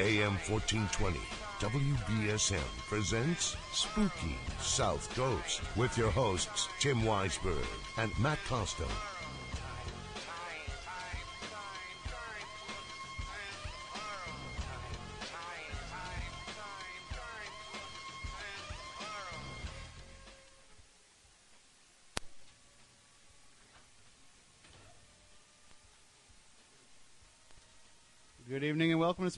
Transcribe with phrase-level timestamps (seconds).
[0.00, 1.20] AM 1420,
[1.60, 2.58] WBSM
[2.88, 7.64] presents Spooky South Coast with your hosts, Tim Weisberg
[7.96, 8.86] and Matt Costa.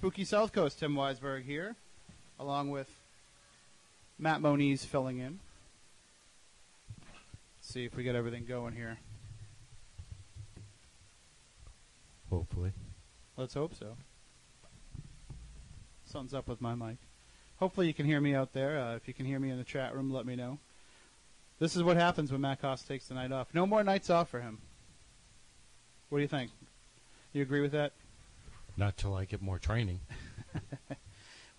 [0.06, 0.78] Spooky South Coast.
[0.78, 1.74] Tim Weisberg here,
[2.38, 2.88] along with
[4.20, 5.40] Matt Moniz filling in.
[7.58, 8.98] Let's see if we get everything going here.
[12.30, 12.70] Hopefully.
[13.36, 13.96] Let's hope so.
[16.04, 16.98] Something's up with my mic.
[17.58, 18.78] Hopefully you can hear me out there.
[18.78, 20.60] Uh, if you can hear me in the chat room, let me know.
[21.58, 23.48] This is what happens when Matt Cost takes the night off.
[23.52, 24.58] No more nights off for him.
[26.10, 26.52] What do you think?
[27.32, 27.90] You agree with that?
[28.76, 30.00] Not till I get more training.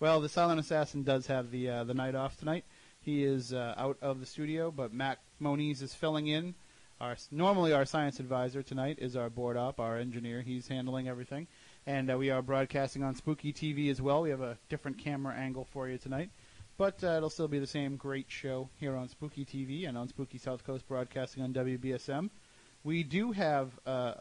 [0.00, 2.64] Well, the Silent Assassin does have the uh, the night off tonight.
[3.00, 6.54] He is uh, out of the studio, but Matt Moniz is filling in.
[7.00, 10.40] Our normally our science advisor tonight is our board op, our engineer.
[10.40, 11.48] He's handling everything,
[11.84, 14.22] and uh, we are broadcasting on Spooky TV as well.
[14.22, 16.30] We have a different camera angle for you tonight,
[16.76, 20.06] but uh, it'll still be the same great show here on Spooky TV and on
[20.06, 22.30] Spooky South Coast Broadcasting on WBSM.
[22.84, 24.14] We do have uh,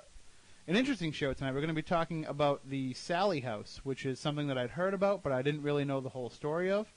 [0.68, 1.54] an interesting show tonight.
[1.54, 4.94] We're going to be talking about the Sallie House, which is something that I'd heard
[4.94, 6.92] about, but I didn't really know the whole story of.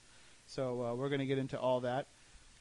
[0.46, 2.08] So uh, we're going to get into all that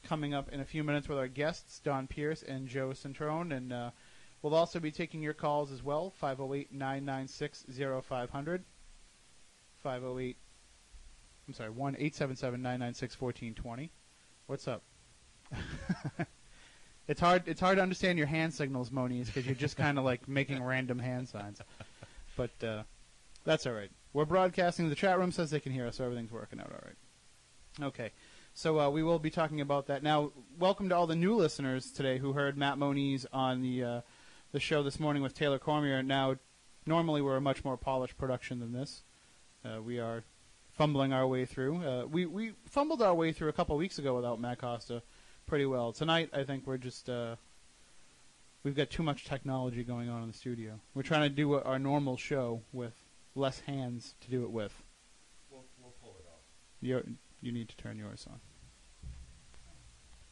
[0.04, 3.52] coming up in a few minutes with our guests, Dawn Pierce and Joe Cetrone.
[3.54, 3.90] And uh,
[4.40, 7.64] we'll also be taking your calls as well, 508 996
[8.08, 8.64] 0500.
[9.82, 10.36] 508,
[11.48, 13.90] I'm sorry, 1 877 996 1420.
[14.46, 14.82] What's up?
[17.10, 17.48] It's hard.
[17.48, 20.62] It's hard to understand your hand signals, Moniz, because you're just kind of like making
[20.62, 21.60] random hand signs.
[22.36, 22.84] But uh,
[23.44, 23.90] that's all right.
[24.12, 24.88] We're broadcasting.
[24.88, 27.88] The chat room says they can hear us, so everything's working out all right.
[27.88, 28.12] Okay,
[28.54, 30.30] so uh, we will be talking about that now.
[30.56, 34.00] Welcome to all the new listeners today who heard Matt Moniz on the uh,
[34.52, 36.04] the show this morning with Taylor Cormier.
[36.04, 36.36] Now,
[36.86, 39.02] normally we're a much more polished production than this.
[39.64, 40.22] Uh, we are
[40.70, 41.84] fumbling our way through.
[41.84, 45.02] Uh, we we fumbled our way through a couple weeks ago without Matt Costa
[45.50, 45.92] pretty well.
[45.92, 47.34] Tonight, I think we're just uh,
[48.62, 50.78] we've got too much technology going on in the studio.
[50.94, 52.94] We're trying to do our normal show with
[53.34, 54.72] less hands to do it with.
[55.50, 56.44] We'll, we'll pull it off.
[56.80, 57.02] You
[57.42, 58.38] you need to turn yours on.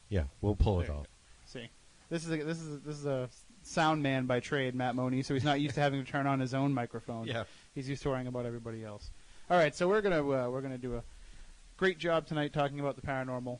[0.08, 1.06] Yeah, we'll pull it There you off.
[1.46, 1.68] See,
[2.10, 3.28] this is a, this is a, this is a
[3.62, 5.22] sound man by trade, Matt Money.
[5.22, 7.26] So he's not used to having to turn on his own microphone.
[7.26, 7.42] Yeah.
[7.74, 9.10] he's used to worrying about everybody else.
[9.50, 11.02] All right, so we're gonna uh, we're gonna do a
[11.76, 13.58] great job tonight talking about the paranormal.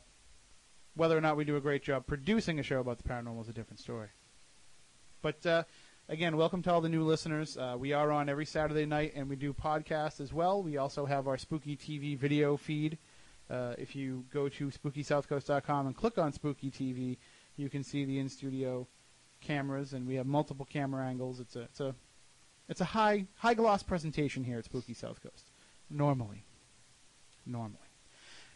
[0.95, 3.49] Whether or not we do a great job producing a show about the paranormal is
[3.49, 4.09] a different story.
[5.21, 5.63] But uh,
[6.07, 7.57] again, welcome to all the new listeners.
[7.57, 10.61] Uh, we are on every Saturday night, and we do podcasts as well.
[10.63, 12.97] We also have our Spooky TV video feed.
[13.49, 17.17] Uh, if you go to SpookySouthCoast.com and click on Spooky TV,
[17.55, 18.87] you can see the in-studio
[19.41, 21.39] cameras, and we have multiple camera angles.
[21.39, 21.95] It's a it's a
[22.67, 25.49] it's a high high gloss presentation here at Spooky South Coast.
[25.89, 26.43] Normally,
[27.45, 27.88] normally.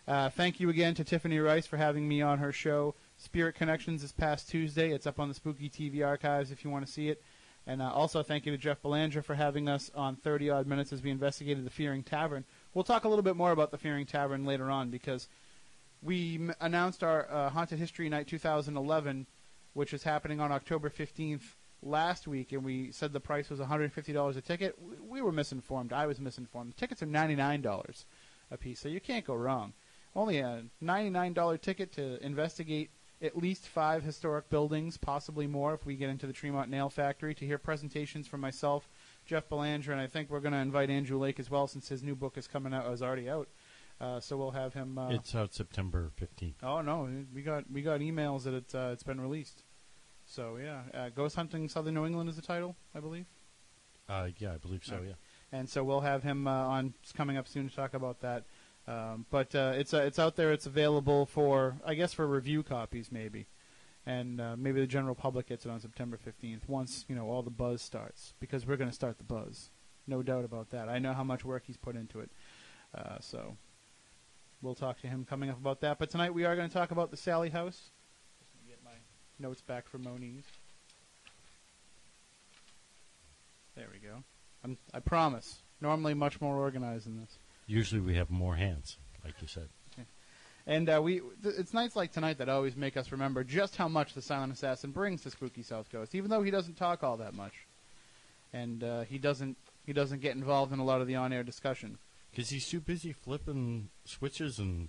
[0.05, 4.01] Uh, thank you again to Tiffany Rice for having me on her show, Spirit Connections,
[4.01, 4.91] this past Tuesday.
[4.91, 7.23] It's up on the Spooky TV archives if you want to see it.
[7.65, 10.91] And uh, also thank you to Jeff Belanger for having us on 30 odd minutes
[10.91, 12.43] as we investigated the Fearing Tavern.
[12.73, 15.29] We'll talk a little bit more about the Fearing Tavern later on because
[16.01, 19.25] we m- announced our uh, Haunted History Night 2011,
[19.73, 21.43] which is happening on October 15th
[21.81, 24.77] last week, and we said the price was $150 a ticket.
[25.01, 25.93] We were misinformed.
[25.93, 26.71] I was misinformed.
[26.71, 28.03] The tickets are $99
[28.51, 29.71] a piece, so you can't go wrong.
[30.15, 32.91] Only a $99 ticket to investigate
[33.21, 37.33] at least five historic buildings, possibly more if we get into the Tremont Nail Factory,
[37.35, 38.89] to hear presentations from myself,
[39.25, 42.03] Jeff Belanger, and I think we're going to invite Andrew Lake as well since his
[42.03, 43.47] new book is coming out, is already out.
[44.01, 44.97] Uh, so we'll have him.
[44.97, 46.55] Uh, It's out September 15th.
[46.61, 49.63] Oh no, we got we got emails that it's uh, it's been released.
[50.25, 53.27] So yeah, uh, Ghost Hunting Southern New England is the title, I believe.
[54.09, 55.07] Uh, yeah, I believe so, Okay.
[55.09, 55.13] yeah.
[55.57, 58.43] And so we'll have him uh, on coming up soon to talk about that.
[58.87, 60.51] Um, but uh, it's uh, it's out there.
[60.51, 63.47] It's available for I guess for review copies maybe,
[64.05, 67.41] and uh, maybe the general public gets it on September fifteenth once you know all
[67.41, 69.69] the buzz starts because we're going to start the buzz,
[70.05, 70.89] no doubt about that.
[70.89, 72.29] I know how much work he's put into it,
[72.93, 73.55] uh, so
[74.61, 75.97] we'll talk to him coming up about that.
[75.97, 77.91] But tonight we are going to talk about the Sallie House.
[78.39, 78.91] Just get my
[79.39, 80.43] notes back from Moniz.
[83.75, 84.23] There we go.
[84.63, 85.63] I'm, I promise.
[85.79, 87.37] Normally much more organized than this.
[87.67, 89.69] Usually we have more hands, like you said.
[90.65, 93.89] And uh, we, th- it's nights like tonight that always make us remember just how
[93.89, 97.17] much the Silent Assassin brings to Spooky South Coast, even though he doesn't talk all
[97.17, 97.53] that much,
[98.53, 101.97] and uh, he doesn't he doesn't get involved in a lot of the on-air discussion.
[102.31, 104.87] Because he's too busy flipping switches and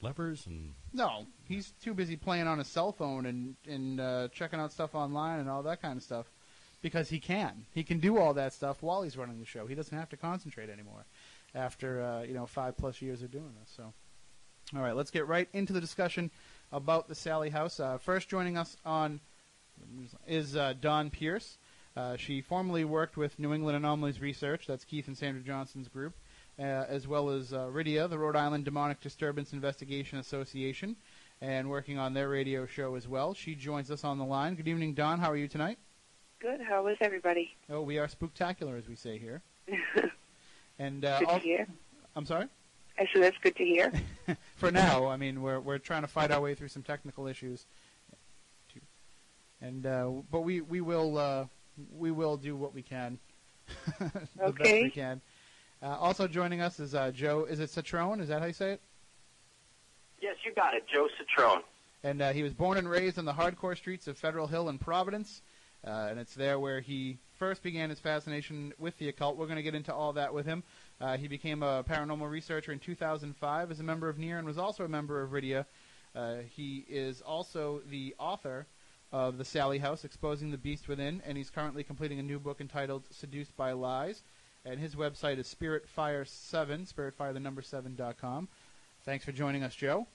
[0.00, 0.72] levers and.
[0.94, 4.94] No, he's too busy playing on his cell phone and and uh, checking out stuff
[4.94, 6.26] online and all that kind of stuff.
[6.80, 9.66] Because he can, he can do all that stuff while he's running the show.
[9.66, 11.04] He doesn't have to concentrate anymore
[11.54, 13.72] after uh, you know five plus years of doing this.
[13.76, 13.92] So,
[14.74, 16.30] all right, let's get right into the discussion
[16.72, 17.80] about the Sallie House.
[17.80, 19.20] Uh, first, joining us on
[20.26, 21.58] is uh, Dawn Pierce.
[21.96, 26.14] Uh, she formerly worked with New England Anomalies Research, that's Keith and Sandra Johnson's group,
[26.58, 30.96] uh, as well as uh, RIDIA, the Rhode Island Demonic Disturbance Investigation Association,
[31.42, 33.34] and working on their radio show as well.
[33.34, 34.54] She joins us on the line.
[34.54, 35.18] Good evening, Dawn.
[35.18, 35.78] How are you tonight?
[36.40, 36.60] Good.
[36.60, 37.54] How is everybody?
[37.68, 39.42] Oh, we are spooktacular, as we say here.
[40.82, 41.66] And uh, good to hear.
[42.16, 42.46] I'm sorry.
[42.98, 43.92] I said that's good to hear.
[44.56, 47.66] For now, I mean, we're we're trying to fight our way through some technical issues,
[49.60, 51.46] and uh, but we we will uh,
[51.96, 53.20] we will do what we can,
[54.00, 54.82] the best Okay.
[54.82, 55.20] we can.
[55.80, 57.44] Uh, also joining us is uh, Joe.
[57.44, 58.20] Is it Cetrone?
[58.20, 58.80] Is that how you say it?
[60.20, 61.62] Yes, you got it, Joe Cetrone.
[62.02, 64.78] And uh, he was born and raised on the hardcore streets of Federal Hill in
[64.78, 65.42] Providence.
[65.84, 69.36] Uh, and it's there where he first began his fascination with the occult.
[69.36, 70.62] We're going to get into all that with him.
[71.00, 74.58] Uh, he became a paranormal researcher in 2005 as a member of NEAR and was
[74.58, 75.66] also a member of RIDIA.
[76.14, 78.64] Uh, he is also the author
[79.10, 82.60] of The Sallie House, Exposing the Beast Within, and he's currently completing a new book
[82.60, 84.22] entitled Seduced by Lies.
[84.64, 88.46] And his website is spiritfire7, spiritfire the number 7.com.
[89.04, 90.06] Thanks for joining us, Joe.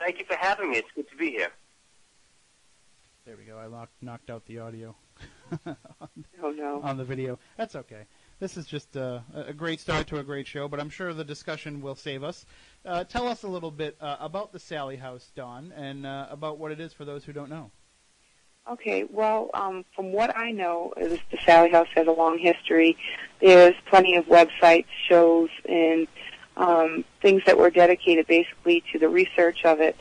[0.00, 0.78] Thank you for having me.
[0.78, 1.52] It's good to be here.
[3.24, 3.56] There we go.
[3.56, 4.96] I locked, knocked out the audio
[6.42, 6.80] Oh no.
[6.82, 7.38] on the video.
[7.56, 8.04] That's okay.
[8.40, 11.12] This is just uh, a a great start to a great show, but I'm sure
[11.14, 12.46] the discussion will save us.
[12.84, 16.58] Uh, tell us a little bit uh, about the Sallie House, Dawn, and uh, about
[16.58, 17.70] what it is for those who don't know.
[18.70, 19.04] Okay.
[19.04, 22.96] Well, um, from what I know, is the Sally House has a long history.
[23.40, 26.06] There's plenty of websites, shows, and
[26.56, 29.96] um, things that were dedicated basically to the research of it.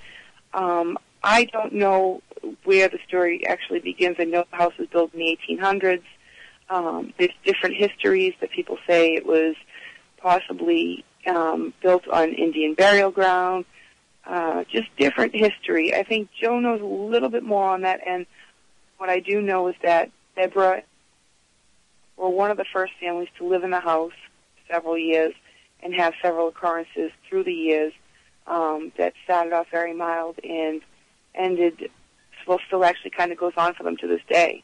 [0.54, 2.22] Um, I don't know
[2.64, 4.18] where the story actually begins.
[4.20, 6.04] I know the house was built in the 1800s.
[6.70, 9.56] Um, there's different histories that people say it was
[10.18, 13.66] possibly um, built on Indian burial ground.
[14.26, 15.96] Uh, just different history.
[15.96, 18.02] I think Joe knows a little bit more on that.
[18.06, 18.28] And
[18.98, 20.84] what I do know is that Deborah
[22.18, 24.14] were one of the first families to live in the house
[24.70, 25.34] several years
[25.82, 27.94] and have several occurrences through the years
[28.48, 30.82] um, that started off very mild and
[31.34, 31.90] ended,
[32.48, 34.64] well, still actually kind of goes on for them to this day.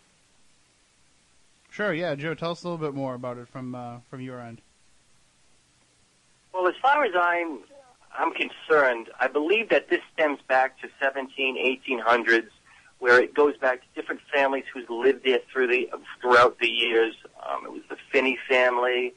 [1.69, 2.33] Sure, yeah, Joe.
[2.33, 4.61] Tell us a little bit more about it from uh, from your end.
[6.53, 7.59] Well, as far as I'm
[8.17, 12.47] I'm concerned, I believe that this stems back to 17, 1800s,
[12.97, 15.89] where it goes back to different families who's lived there through the
[16.21, 17.15] throughout the years.
[17.47, 19.13] Um, it was the Finney family,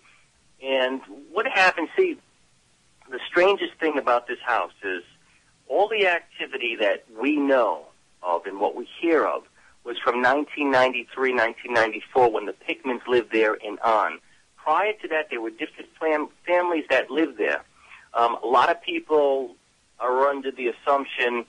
[0.63, 1.01] and
[1.33, 1.89] what happened?
[1.97, 2.19] See,
[3.11, 5.03] the strangest thing about this house is
[5.67, 7.87] all the activity that we know
[8.23, 9.45] of and what we hear of
[9.85, 14.19] was from 1993, 1994, when the Pickmans lived there and on.
[14.57, 17.65] Prior to that, there were different fam- families that lived there.
[18.13, 19.57] Um, a lot of people
[19.99, 21.45] are under the assumption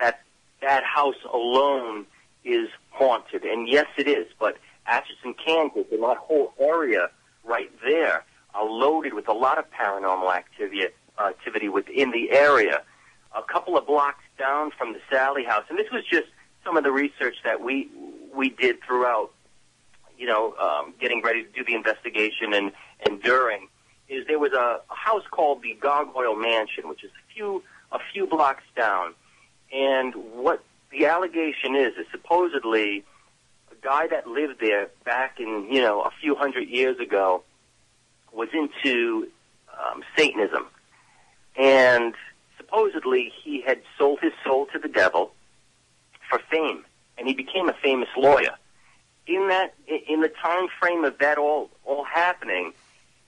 [0.00, 0.22] that
[0.60, 2.06] that house alone
[2.44, 4.26] is haunted, and yes, it is.
[4.38, 4.56] But
[4.86, 7.10] Atchison, Kansas, and that whole area
[7.44, 10.86] right there are loaded with a lot of paranormal activity,
[11.18, 12.82] activity within the area.
[13.36, 16.28] A couple of blocks down from the Sallie House, and this was just
[16.64, 17.88] some of the research that we
[18.34, 19.30] we did throughout,
[20.18, 22.72] you know, um, getting ready to do the investigation and
[23.06, 23.68] and during,
[24.08, 27.98] is there was a, a house called the Gargoyle Mansion, which is a few a
[28.12, 29.14] few blocks down,
[29.72, 33.04] and what the allegation is is supposedly
[33.70, 37.42] a guy that lived there back in you know a few hundred years ago
[38.32, 39.28] was into
[39.78, 40.66] um, Satanism,
[41.56, 42.14] and
[42.72, 45.32] supposedly he had sold his soul to the devil
[46.28, 46.84] for fame,
[47.18, 48.54] and he became a famous lawyer.
[49.26, 52.72] In that, in the time frame of that all all happening,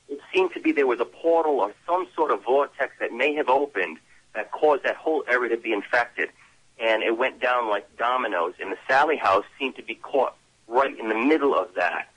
[0.09, 3.35] it seemed to be there was a portal or some sort of vortex that may
[3.35, 3.99] have opened
[4.35, 6.31] that caused that whole area to be infected,
[6.79, 8.55] and it went down like dominoes.
[8.61, 10.35] And the Sallie House seemed to be caught
[10.67, 12.09] right in the middle of that.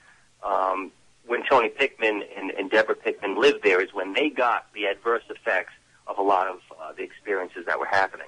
[0.42, 0.90] Um,
[1.26, 5.24] when Tony Pickman and, and Deborah Pickman lived there, is when they got the adverse
[5.28, 5.72] effects
[6.08, 8.26] of a lot of uh, the experiences that were happening.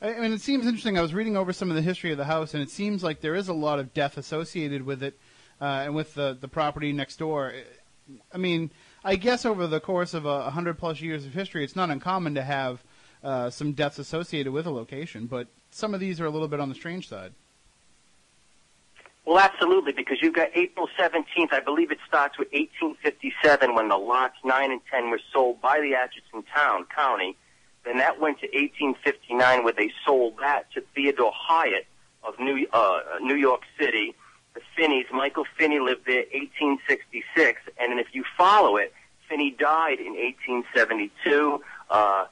[0.00, 0.96] I mean, it seems interesting.
[0.96, 3.20] I was reading over some of the history of the house, and it seems like
[3.20, 5.18] there is a lot of death associated with it,
[5.60, 7.52] uh, and with the the property next door.
[8.32, 8.70] I mean,
[9.04, 12.36] I guess over the course of a hundred plus years of history, it's not uncommon
[12.36, 12.84] to have
[13.24, 16.60] uh, some deaths associated with a location, but some of these are a little bit
[16.60, 17.32] on the strange side.
[19.28, 21.52] Well, absolutely, because you've got April 17th.
[21.52, 25.82] I believe it starts with 1857 when the lots 9 and 10 were sold by
[25.82, 27.36] the Atchison Town County.
[27.84, 31.86] Then that went to 1859 where they sold that to Theodore Hyatt
[32.22, 34.14] of New, uh, New York City.
[34.54, 37.60] The Finneys, Michael Finney lived there 1866.
[37.78, 38.94] And then if you follow it,
[39.28, 41.62] Finney died in 1872.
[41.90, 42.24] Uh,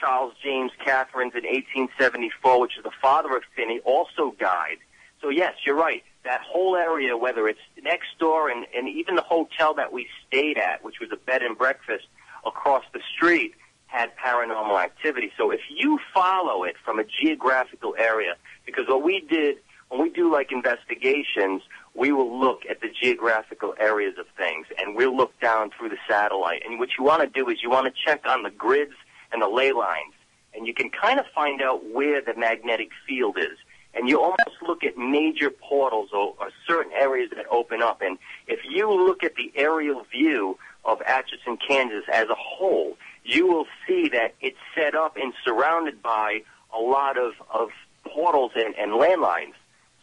[0.00, 4.78] Charles James Catherines in 1874, which is the father of Finney, also died.
[5.20, 6.02] So yes, you're right.
[6.28, 10.58] That whole area, whether it's next door and, and even the hotel that we stayed
[10.58, 12.04] at, which was a bed and breakfast
[12.44, 13.54] across the street,
[13.86, 15.32] had paranormal activity.
[15.38, 18.34] So if you follow it from a geographical area,
[18.66, 19.56] because what we did
[19.88, 21.62] when we do like investigations,
[21.94, 25.96] we will look at the geographical areas of things and we'll look down through the
[26.06, 26.62] satellite.
[26.66, 28.92] And what you want to do is you want to check on the grids
[29.32, 30.12] and the ley lines
[30.54, 33.56] and you can kind of find out where the magnetic field is.
[33.94, 38.00] And you almost look at major portals or, or certain areas that open up.
[38.00, 43.46] And if you look at the aerial view of Atchison, Kansas as a whole, you
[43.46, 46.42] will see that it's set up and surrounded by
[46.72, 47.70] a lot of, of
[48.04, 49.54] portals and, and landlines.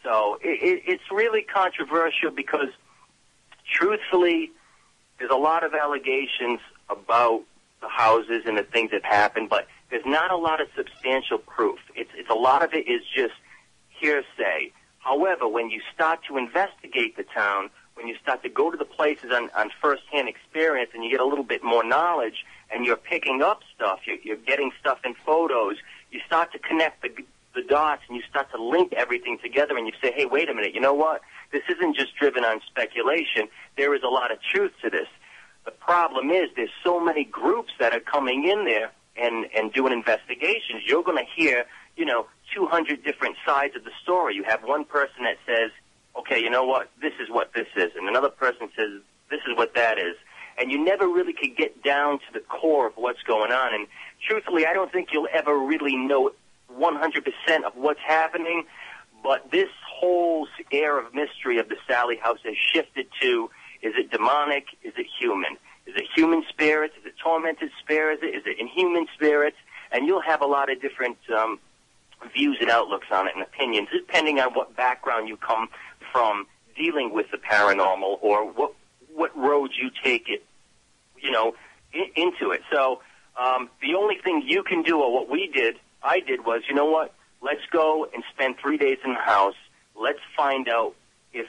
[0.03, 2.69] So it, it, it's really controversial because,
[3.71, 4.51] truthfully,
[5.17, 7.43] there's a lot of allegations about
[7.81, 11.79] the houses and the things that happened, but there's not a lot of substantial proof.
[11.95, 13.33] It's, it's a lot of it is just
[14.05, 14.71] hearsay.
[14.99, 18.85] However, when you start to investigate the town, when you start to go to the
[18.85, 23.03] places on, on first-hand experience and you get a little bit more knowledge and you're
[23.13, 25.77] picking up stuff, you're, you're getting stuff in photos,
[26.11, 27.09] you start to connect the,
[27.55, 30.53] the dots and you start to link everything together and you say, hey, wait a
[30.53, 31.21] minute, you know what?
[31.51, 33.47] This isn't just driven on speculation.
[33.77, 35.07] There is a lot of truth to this.
[35.65, 39.93] The problem is there's so many groups that are coming in there and, and doing
[39.93, 40.83] investigations.
[40.85, 44.35] You're going to hear, you know, 200 different sides of the story.
[44.35, 45.71] You have one person that says,
[46.17, 46.89] okay, you know what?
[47.01, 47.91] This is what this is.
[47.97, 50.15] And another person says, this is what that is.
[50.57, 53.73] And you never really could get down to the core of what's going on.
[53.73, 53.87] And
[54.25, 56.31] truthfully, I don't think you'll ever really know
[56.73, 58.63] 100% of what's happening,
[59.21, 63.49] but this whole air of mystery of the Sallie House has shifted to,
[63.81, 64.65] is it demonic?
[64.83, 65.57] Is it human?
[65.85, 66.95] Is it human spirits?
[66.99, 68.23] Is it tormented spirits?
[68.23, 69.57] Is it inhuman spirits?
[69.91, 71.59] And you'll have a lot of different um,
[72.33, 75.69] views and outlooks on it and opinions, depending on what background you come
[76.11, 78.73] from dealing with the paranormal or what
[79.13, 80.43] what road you take it,
[81.17, 81.55] you know,
[81.93, 82.61] in, into it.
[82.71, 83.01] So
[83.37, 86.75] um, the only thing you can do, or what we did, I did was, you
[86.75, 87.13] know what?
[87.41, 89.55] Let's go and spend three days in the house.
[89.95, 90.95] Let's find out
[91.31, 91.47] if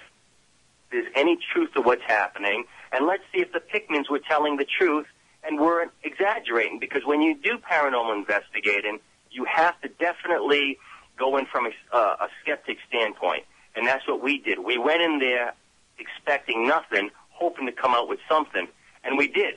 [0.92, 4.64] there's any truth to what's happening, and let's see if the Pickmans were telling the
[4.64, 5.06] truth
[5.42, 6.78] and weren't exaggerating.
[6.78, 9.00] Because when you do paranormal investigating,
[9.36, 10.78] you have to definitely
[11.18, 14.58] go in from a, uh, a skeptic standpoint, and that's what we did.
[14.58, 15.52] We went in there
[15.98, 18.66] expecting nothing, hoping to come out with something,
[19.04, 19.56] and we did.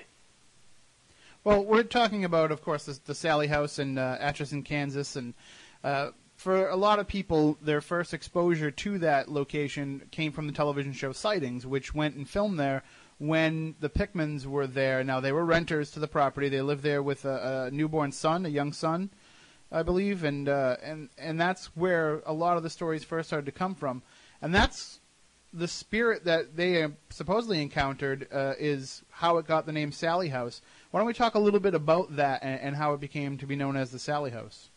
[1.43, 5.33] Well, we're talking about, of course, the, the Sallie House in uh, Atchison, Kansas, and
[5.83, 10.53] uh, for a lot of people, their first exposure to that location came from the
[10.53, 12.83] television show Sightings, which went and filmed there
[13.17, 15.03] when the Pickmans were there.
[15.03, 16.47] Now, they were renters to the property.
[16.47, 19.09] They lived there with a, a newborn son, a young son,
[19.71, 23.45] I believe, and uh, and and that's where a lot of the stories first started
[23.45, 24.01] to come from,
[24.41, 24.99] and that's
[25.53, 30.61] the spirit that they supposedly encountered uh, is how it got the name Sallie House.
[30.91, 33.47] Why don't we talk a little bit about that and, and how it became to
[33.47, 34.69] be known as the Sallie House?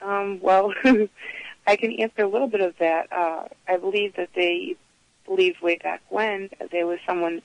[0.00, 0.72] Um, well,
[1.66, 3.12] I can answer a little bit of that.
[3.12, 4.76] Uh, I believe that they
[5.26, 7.42] believed way back when there was someone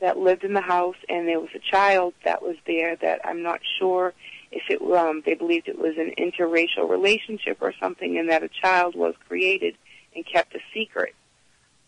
[0.00, 3.42] that lived in the house and there was a child that was there that I'm
[3.42, 4.12] not sure
[4.54, 8.48] if it um, they believed it was an interracial relationship or something and that a
[8.48, 9.76] child was created
[10.14, 11.14] and kept a secret.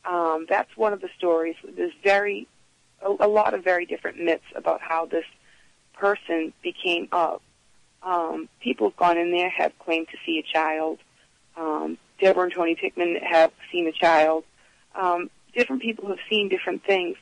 [0.05, 1.57] Um, that's one of the stories.
[1.77, 2.47] There's very
[3.01, 5.25] a, a lot of very different myths about how this
[5.95, 7.43] person became up.
[8.03, 10.99] Um, people have gone in there, have claimed to see a child.
[11.57, 14.45] Um, Deborah and Tony Pickman have seen a child.
[14.95, 17.17] Um, different people have seen different things.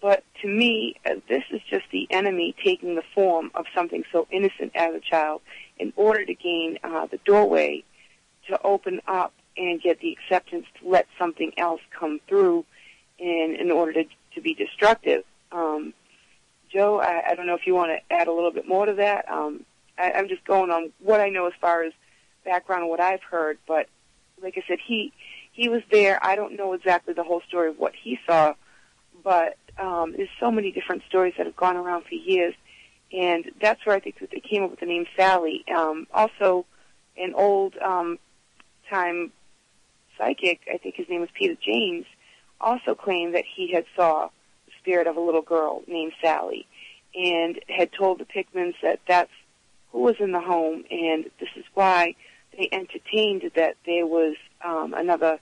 [0.00, 4.28] But to me, uh, this is just the enemy taking the form of something so
[4.30, 5.40] innocent as a child
[5.78, 7.82] in order to gain uh, the doorway
[8.48, 12.64] to open up and get the acceptance to let something else come through
[13.18, 15.24] in, in order to, to be destructive.
[15.50, 15.94] Um,
[16.72, 18.94] Joe, I, I don't know if you want to add a little bit more to
[18.94, 19.28] that.
[19.28, 19.64] Um,
[19.98, 21.92] I, I'm just going on what I know as far as
[22.44, 23.88] background and what I've heard, but
[24.40, 25.12] like I said, he
[25.52, 26.24] he was there.
[26.24, 28.54] I don't know exactly the whole story of what he saw,
[29.24, 32.54] but um, there's so many different stories that have gone around for years,
[33.12, 35.64] and that's where I think that they came up with the name Sallie.
[35.74, 36.66] Um, also,
[37.16, 38.18] an old um,
[38.90, 39.32] time
[40.16, 42.06] psychic, I think his name was Peter James,
[42.60, 44.28] also claimed that he had saw
[44.66, 46.66] the spirit of a little girl named Sally,
[47.14, 49.30] and had told the Pickmans that that's
[49.92, 52.14] who was in the home, and this is why
[52.56, 55.38] they entertained that there was um, another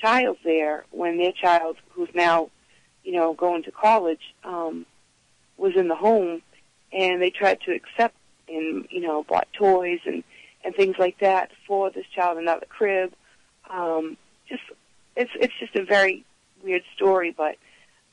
[0.00, 2.50] child there when their child, who's now,
[3.06, 4.84] you know, going to college, um,
[5.56, 6.42] was in the home,
[6.92, 8.16] and they tried to accept
[8.48, 10.24] and you know bought toys and
[10.64, 13.12] and things like that for this child, another crib.
[13.70, 14.16] Um,
[14.48, 14.62] just
[15.14, 16.24] it's it's just a very
[16.64, 17.56] weird story, but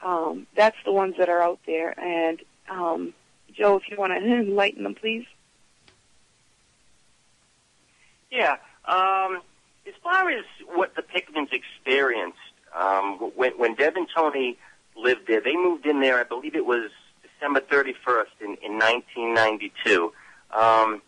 [0.01, 1.99] um, that's the ones that are out there.
[1.99, 3.13] And um,
[3.51, 5.25] Joe, if you want to enlighten them, please.
[8.29, 8.57] Yeah.
[8.85, 9.41] Um,
[9.87, 12.37] as far as what the Pickmans experienced,
[12.75, 14.57] um, when, when Deb and Tony
[14.95, 16.89] lived there, they moved in there, I believe it was
[17.21, 20.13] December 31st in, in 1992.
[20.51, 21.01] Um,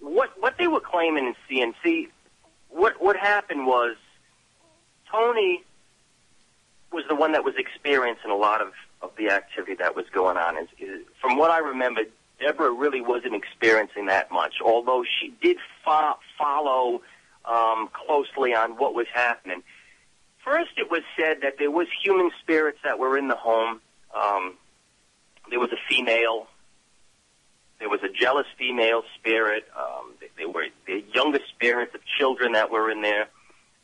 [0.00, 2.08] what, what they were claiming in CNC,
[2.68, 3.96] what, what happened was
[5.10, 5.62] Tony
[6.92, 10.36] was the one that was experiencing a lot of, of the activity that was going
[10.36, 10.56] on.
[10.56, 12.02] Is, is, from what I remember,
[12.40, 17.02] Deborah really wasn't experiencing that much, although she did fo- follow
[17.44, 19.62] um, closely on what was happening.
[20.44, 23.80] First, it was said that there was human spirits that were in the home.
[24.14, 24.54] Um,
[25.50, 26.46] there was a female.
[27.78, 29.66] There was a jealous female spirit.
[29.78, 33.28] Um, there were the younger spirits of children that were in there.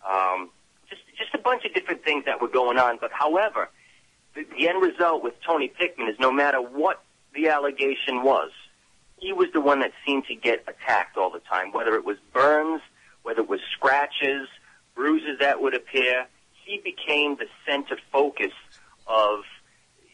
[0.09, 0.51] Um,
[0.89, 2.99] just just a bunch of different things that were going on.
[3.01, 3.69] But however,
[4.35, 7.03] the, the end result with Tony Pickman is no matter what
[7.35, 8.51] the allegation was,
[9.19, 12.17] he was the one that seemed to get attacked all the time, whether it was
[12.33, 12.83] burns,
[13.23, 14.49] whether it was scratches,
[14.95, 16.27] bruises that would appear.
[16.67, 18.53] He became the center focus
[19.07, 19.41] of.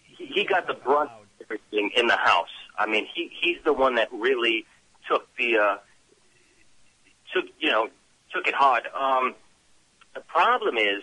[0.05, 2.53] He, he got the brunt of everything in the house.
[2.79, 4.67] I mean, he he's the one that really
[5.11, 5.77] took the uh,
[7.35, 7.89] took you know
[8.33, 8.87] took it hard.
[8.95, 9.35] Um,
[10.15, 11.03] the problem is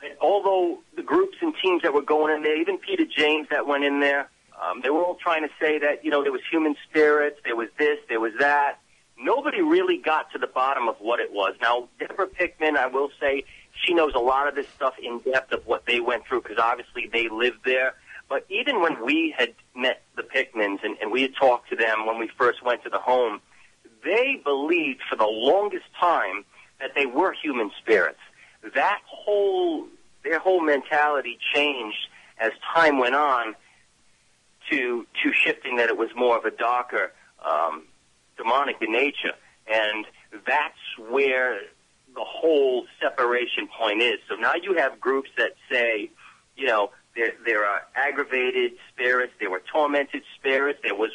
[0.00, 3.66] that although the groups and teams that were going in there, even Peter James that
[3.66, 4.30] went in there,
[4.60, 7.56] um, they were all trying to say that you know there was human spirits, there
[7.56, 8.78] was this, there was that.
[9.18, 11.54] Nobody really got to the bottom of what it was.
[11.60, 15.52] Now, Deborah Pickman, I will say, she knows a lot of this stuff in depth
[15.52, 17.94] of what they went through because obviously they lived there.
[18.28, 22.06] But even when we had met the Pickmans and, and we had talked to them
[22.06, 23.40] when we first went to the home,
[24.04, 26.44] they believed for the longest time
[26.80, 28.18] that they were human spirits.
[28.74, 29.86] That whole
[30.24, 32.08] their whole mentality changed
[32.38, 33.54] as time went on
[34.70, 37.12] to to shifting that it was more of a darker
[37.44, 37.84] um,
[38.36, 39.34] demonic in nature,
[39.66, 40.06] and
[40.46, 40.78] that's
[41.10, 41.60] where
[42.14, 44.18] the whole separation point is.
[44.28, 46.10] So now you have groups that say,
[46.56, 50.78] you know, there there are aggravated spirits, there were tormented spirits.
[50.82, 51.10] There was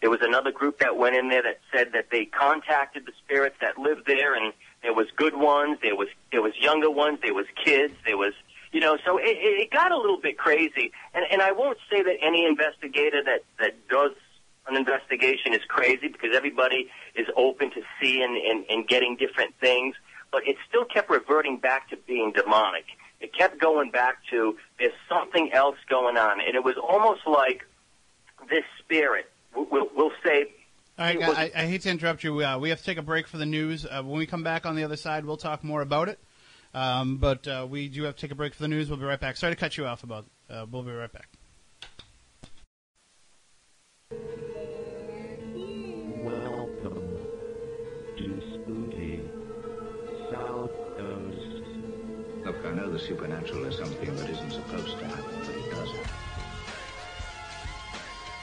[0.00, 3.56] there was another group that went in there that said that they contacted the spirits
[3.60, 7.34] that lived there, and there was good ones, there was there was younger ones, there
[7.34, 8.32] was kids, there was
[8.72, 8.96] you know.
[9.04, 12.46] So it, it got a little bit crazy, and and I won't say that any
[12.46, 14.12] investigator that that does
[14.68, 19.96] an investigation is crazy because everybody is open to seeing and, and getting different things,
[20.32, 22.84] but it still kept reverting back to being demonic.
[23.20, 27.66] It kept going back to there's something else going on, and it was almost like
[28.48, 29.30] this spirit.
[29.54, 30.46] We'll, we'll say
[30.98, 32.42] All right, I, I hate to interrupt you.
[32.42, 33.84] Uh, we have to take a break for the news.
[33.84, 36.18] Uh, when we come back on the other side, we'll talk more about it.
[36.72, 38.88] Um, but uh, we do have to take a break for the news.
[38.88, 39.36] We'll be right back.
[39.36, 40.26] Sorry to cut you off about.
[40.48, 41.28] Uh, we'll be right back.
[52.64, 55.88] I know the supernatural is something that isn't supposed to happen, but it does.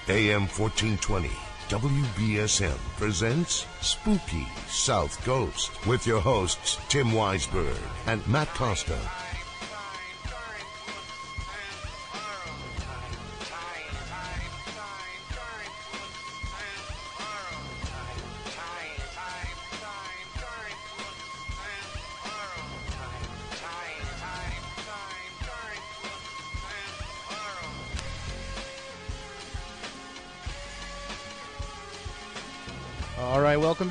[0.10, 1.30] AM 1420
[1.70, 8.98] WBSM presents Spooky South Coast with your hosts Tim Weisberg and Matt Costa.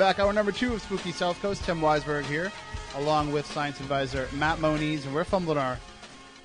[0.07, 0.21] Back.
[0.21, 1.65] Hour number two of Spooky South Coast.
[1.65, 2.53] Tim Weisberg here,
[2.95, 5.81] along with science advisor Matt Moniz, and we're fumbling our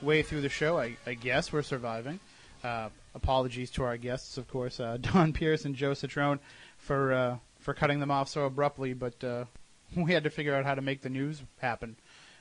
[0.02, 0.80] way through the show.
[0.80, 2.20] I, I guess we're surviving.
[2.64, 6.40] Uh, apologies to our guests, of course, uh, Dawn Pierce and Joe Cetrone,
[6.80, 8.94] for uh, for cutting them off so abruptly.
[8.94, 9.46] But uh,
[9.96, 11.98] we had to figure out how to make the news happen,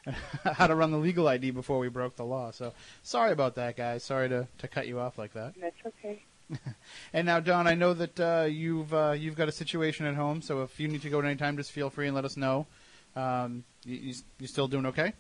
[0.57, 2.51] how to run the legal ID before we broke the law.
[2.51, 4.05] So sorry about that, guys.
[4.05, 5.53] Sorry to, to cut you off like that.
[5.61, 6.23] That's okay.
[7.13, 10.43] And now, Dawn, I know that uh, you've uh, you've got a situation at home,
[10.43, 12.37] so if you need to go at any time, just feel free and let us
[12.37, 12.67] know.
[13.17, 15.13] Um, you, you, you still doing okay?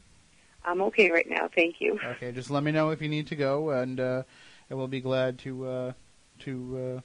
[0.64, 1.48] I'm okay right now.
[1.54, 1.98] Thank you.
[2.16, 4.22] Okay, just let me know if you need to go, and uh,
[4.68, 5.92] and we'll be glad to uh,
[6.40, 7.00] to uh,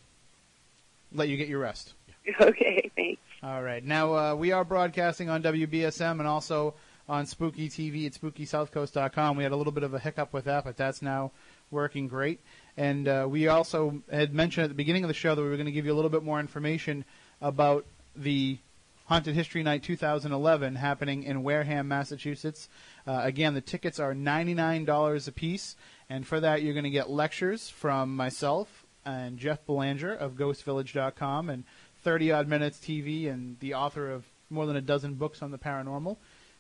[1.14, 1.94] let you get your rest.
[2.42, 3.22] Okay, thanks.
[3.44, 3.84] All right.
[3.84, 6.74] Now uh, we are broadcasting on WBSM and also
[7.08, 9.38] on Spooky TV at SpookySouthCoast.com.
[9.38, 11.32] We had a little bit of a hiccup with that, but that's now
[11.70, 12.40] working great.
[12.78, 15.56] And uh, we also had mentioned at the beginning of the show that we were
[15.56, 17.06] going to give you a little bit more information
[17.42, 17.86] about
[18.16, 18.58] the
[19.06, 22.68] Haunted History Night 2011 happening in Wareham, Massachusetts.
[23.06, 25.76] Uh, again, the tickets are $99 a piece,
[26.10, 31.50] and for that you're going to get lectures from myself and Jeff Belanger of GhostVillage.com
[31.50, 31.64] and
[32.04, 35.58] 30 odd minutes TV and the author of more than a dozen books on the
[35.58, 36.18] paranormal.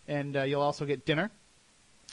[0.07, 1.31] And uh, you'll also get dinner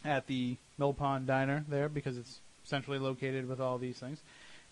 [0.04, 4.20] at the Mill Pond Diner there because it's centrally located with all these things.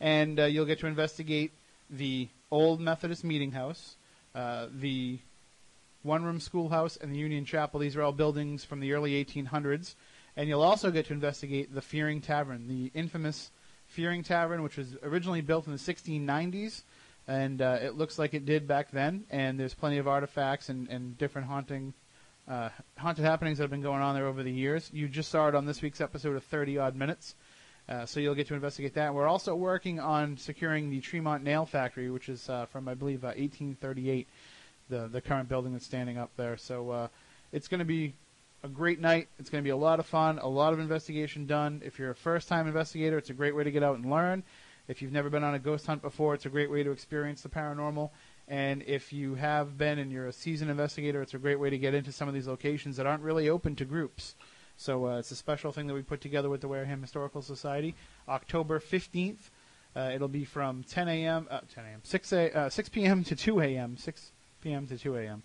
[0.00, 1.53] And uh, you'll get to investigate
[1.88, 3.96] the old Methodist Meeting House,
[4.35, 5.18] uh, the
[6.03, 7.81] one room schoolhouse, and the Union Chapel.
[7.81, 9.94] These are all buildings from the early 1800s.
[10.37, 13.50] And you'll also get to investigate the Fearing Tavern, the infamous
[13.87, 16.83] Fearing Tavern, which was originally built in the 1690s
[17.31, 19.24] and uh, it looks like it did back then.
[19.31, 21.94] And there's plenty of artifacts and, and different haunting,
[22.48, 24.90] uh, haunted happenings that have been going on there over the years.
[24.92, 27.37] You just saw it on this week's episode of 30 Odd Minutes,
[27.90, 29.12] uh, so you'll get to investigate that.
[29.12, 33.24] We're also working on securing the Tremont Nail Factory, which is uh, from I believe
[33.24, 34.29] 1838,
[34.88, 36.57] the the current building that's standing up there.
[36.57, 37.09] So uh,
[37.50, 38.14] it's going to be
[38.62, 39.29] a great night.
[39.40, 41.83] It's going to be a lot of fun, a lot of investigation done.
[41.85, 44.44] If you're a first-time investigator, it's a great way to get out and learn.
[44.87, 47.42] If you've never been on a ghost hunt before, it's a great way to experience
[47.42, 48.11] the paranormal.
[48.46, 51.79] And if you have been and you're a seasoned investigator, it's a great way to
[51.79, 54.35] get into some of these locations that aren't really open to groups.
[54.80, 57.94] So uh, it's a special thing that we put together with the Wareham Historical Society.
[58.26, 59.50] October 15th,
[59.94, 61.46] uh, it'll be from 10 a.m.
[61.50, 62.00] Uh, 10 a.m.
[62.02, 63.22] 6 a, uh, 6 p.m.
[63.24, 63.98] to 2 a.m.
[63.98, 64.86] 6 p.m.
[64.86, 65.42] to 2 a.m.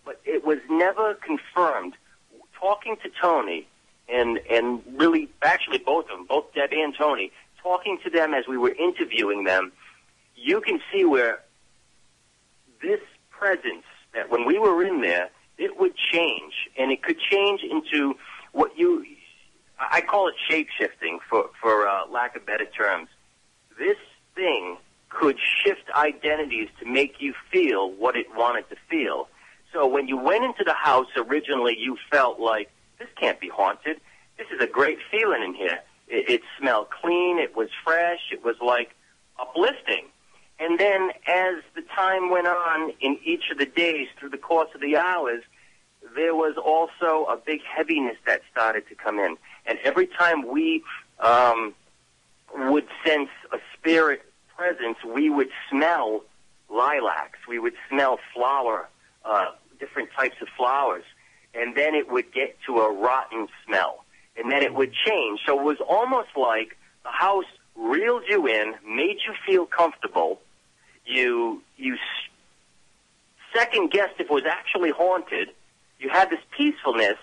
[0.05, 1.95] but it was never confirmed.
[2.61, 3.69] Talking to Tony
[4.09, 7.31] and and really actually both of them, both Deb and Tony,
[7.63, 9.73] talking to them as we were interviewing them,
[10.35, 11.41] you can see where
[12.83, 17.61] this presence that when we were in there, it would change, and it could change
[17.63, 18.15] into
[18.53, 19.05] what you
[19.79, 23.09] I call it shape shifting for for uh, lack of better terms.
[23.79, 23.97] This
[24.35, 24.77] thing
[25.09, 29.29] could shift identities to make you feel what it wanted to feel.
[29.73, 34.01] So when you went into the house originally, you felt like this can't be haunted.
[34.37, 35.81] This is a great feeling in here.
[36.09, 37.39] It, it smelled clean.
[37.39, 38.21] It was fresh.
[38.33, 38.95] It was like
[39.39, 40.07] uplifting.
[40.59, 44.69] And then as the time went on in each of the days through the course
[44.75, 45.43] of the hours,
[46.19, 49.37] there was also a big heaviness that started to come in.
[49.67, 50.83] And every time we
[51.21, 51.75] um,
[52.55, 54.23] would sense a spirit
[54.57, 56.25] presence, we would smell
[56.69, 57.39] lilacs.
[57.49, 58.89] We would smell flower,
[59.25, 61.05] uh, different types of flowers.
[61.55, 64.05] And then it would get to a rotten smell.
[64.37, 65.39] And then it would change.
[65.47, 67.45] So it was almost like the house
[67.77, 70.41] reeled you in, made you feel comfortable,
[71.07, 71.97] you you
[73.55, 75.51] second guessed if it was actually haunted.
[75.99, 77.19] You had this peacefulness,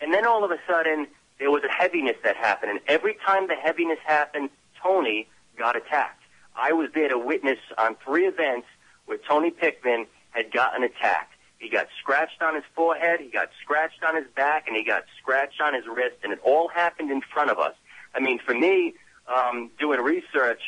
[0.00, 1.06] and then all of a sudden
[1.38, 2.70] there was a heaviness that happened.
[2.72, 4.50] And every time the heaviness happened,
[4.82, 6.22] Tony got attacked.
[6.54, 8.66] I was there to witness on three events
[9.04, 11.32] where Tony Pickman had gotten attacked.
[11.58, 15.04] He got scratched on his forehead, he got scratched on his back, and he got
[15.20, 17.74] scratched on his wrist, and it all happened in front of us.
[18.14, 18.94] I mean, for me,
[19.34, 20.60] um, doing research,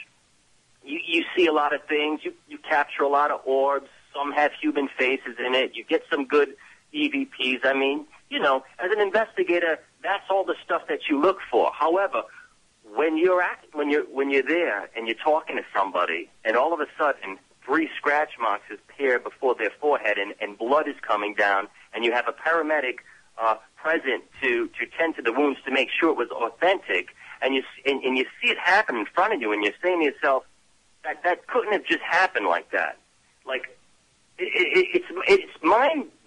[0.85, 2.21] you, you see a lot of things.
[2.25, 3.89] You, you capture a lot of orbs.
[4.15, 5.73] Some have human faces in it.
[5.75, 6.55] You get some good
[6.99, 7.65] EVPs.
[7.65, 11.71] I mean, you know, as an investigator, that's all the stuff that you look for.
[11.73, 12.23] However,
[12.95, 16.73] when you're at, when you're when you're there and you're talking to somebody, and all
[16.73, 21.35] of a sudden three scratch marks appear before their forehead, and, and blood is coming
[21.35, 22.97] down, and you have a paramedic
[23.37, 27.09] uh, present to to tend to the wounds to make sure it was authentic,
[27.43, 30.01] and you and, and you see it happen in front of you, and you're saying
[30.01, 30.45] to yourself,
[31.05, 32.99] that that couldn't have just happened like that.
[33.47, 33.69] Like
[34.39, 35.53] it, it, it's it's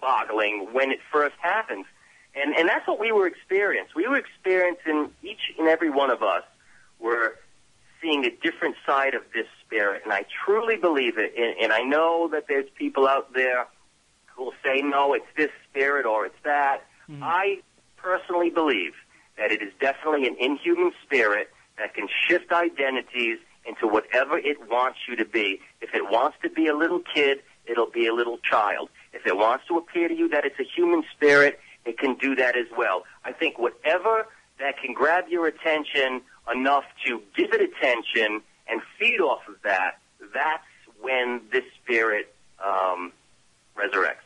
[0.02, 1.86] mind-boggling when it first happens,
[2.34, 3.92] and and that's what we were experiencing.
[3.96, 6.42] We were experiencing each and every one of us
[6.98, 7.36] were
[8.00, 11.34] seeing a different side of this spirit, and I truly believe it.
[11.36, 13.66] And, and I know that there's people out there
[14.34, 17.20] who will say, "No, it's this spirit or it's that." Mhm.
[17.22, 17.60] I
[17.96, 18.94] personally believe
[19.36, 24.98] that it is definitely an inhuman spirit that can shift identities into whatever it wants
[25.08, 25.60] you to be.
[25.80, 28.90] If it wants to be a little kid, it'll be a little child.
[29.12, 32.34] If it wants to appear to you that it's a human spirit, it can do
[32.36, 33.04] that as well.
[33.24, 34.26] I think whatever
[34.58, 36.22] that can grab your attention
[36.52, 39.98] enough to give it attention and feed off of that,
[40.32, 40.64] that's
[41.00, 43.12] when this spirit um,
[43.76, 44.16] resurrects.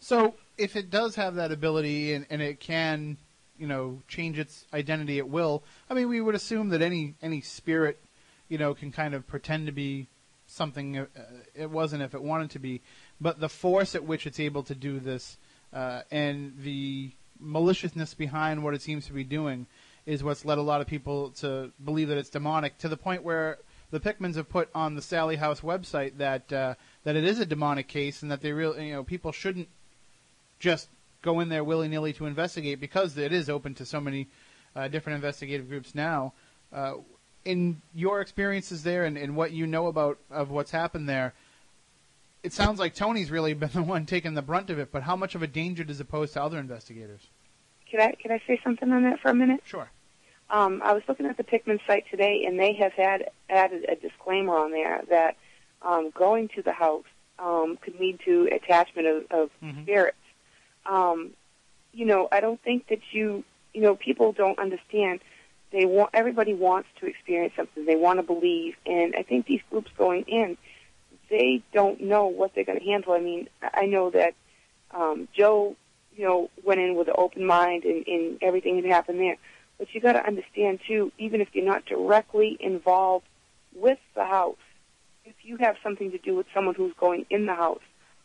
[0.00, 3.16] So if it does have that ability and, and it can,
[3.58, 7.40] you know, change its identity at will, I mean, we would assume that any any
[7.40, 8.00] spirit,
[8.48, 10.08] you know, can kind of pretend to be
[10.46, 11.06] something uh,
[11.54, 12.82] it wasn't if it wanted to be.
[13.20, 15.38] But the force at which it's able to do this
[15.72, 19.66] uh, and the maliciousness behind what it seems to be doing
[20.06, 23.22] is what's led a lot of people to believe that it's demonic to the point
[23.22, 23.58] where
[23.90, 26.74] the Pickmans have put on the Sallie House website that uh,
[27.04, 29.68] that it is a demonic case and that they really you know people shouldn't
[30.58, 30.88] just
[31.22, 34.28] go in there willy nilly to investigate because it is open to so many
[34.74, 36.32] uh, different investigative groups now.
[36.72, 36.94] Uh,
[37.44, 41.32] in your experiences there and, and what you know about of what's happened there,
[42.46, 44.90] it sounds like Tony's really been the one taking the brunt of it.
[44.92, 47.26] But how much of a danger does it pose to other investigators?
[47.90, 49.60] Can I can I say something on that for a minute?
[49.64, 49.90] Sure.
[50.48, 53.96] Um, I was looking at the Pickman site today, and they have had added a
[53.96, 55.36] disclaimer on there that
[55.82, 57.04] um, going to the house
[57.40, 59.82] um, could lead to attachment of, of Mhm.
[59.82, 60.16] spirits.
[60.86, 61.32] Um,
[61.92, 63.42] you know, I don't think that you,
[63.74, 65.20] you know, people don't understand.
[65.72, 67.84] They want everybody wants to experience something.
[67.84, 70.56] They want to believe, and I think these groups going in,
[71.28, 73.12] they don't know what they're going to handle.
[73.12, 74.34] I mean, I know that
[74.92, 75.76] um, Joe,
[76.16, 79.36] you know, went in with an open mind, and, and everything had happened there.
[79.78, 83.26] But you got to understand too, even if you're not directly involved
[83.74, 84.56] with the house,
[85.24, 87.82] if you have something to do with someone who's going in the house,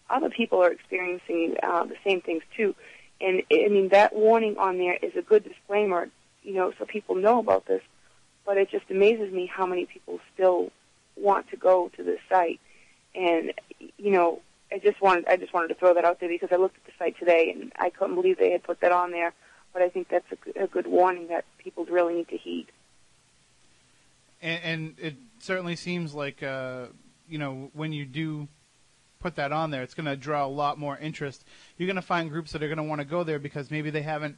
[0.09, 2.75] other people are experiencing uh, the same things too.
[3.19, 6.09] And I mean that warning on there is a good disclaimer,
[6.43, 7.81] you know, so people know about this.
[8.45, 10.71] But it just amazes me how many people still
[11.15, 12.59] want to go to this site.
[13.15, 13.53] And
[13.97, 16.55] you know, I just wanted I just wanted to throw that out there because I
[16.55, 19.33] looked at the site today and I couldn't believe they had put that on there.
[19.73, 20.25] But I think that's
[20.59, 22.67] a good warning that people really need to heed.
[24.41, 26.87] And, and it certainly seems like uh,
[27.27, 28.47] you know when you do
[29.21, 31.45] put that on there, it's going to draw a lot more interest.
[31.77, 33.89] You're going to find groups that are going to want to go there because maybe
[33.89, 34.37] they haven't.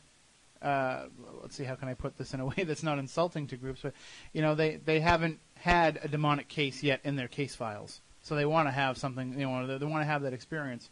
[0.61, 1.07] Uh,
[1.41, 3.81] let's see, how can I put this in a way that's not insulting to groups?
[3.81, 3.93] But
[4.33, 8.35] you know, they they haven't had a demonic case yet in their case files, so
[8.35, 9.39] they want to have something.
[9.39, 10.89] You know, they, want to have that experience.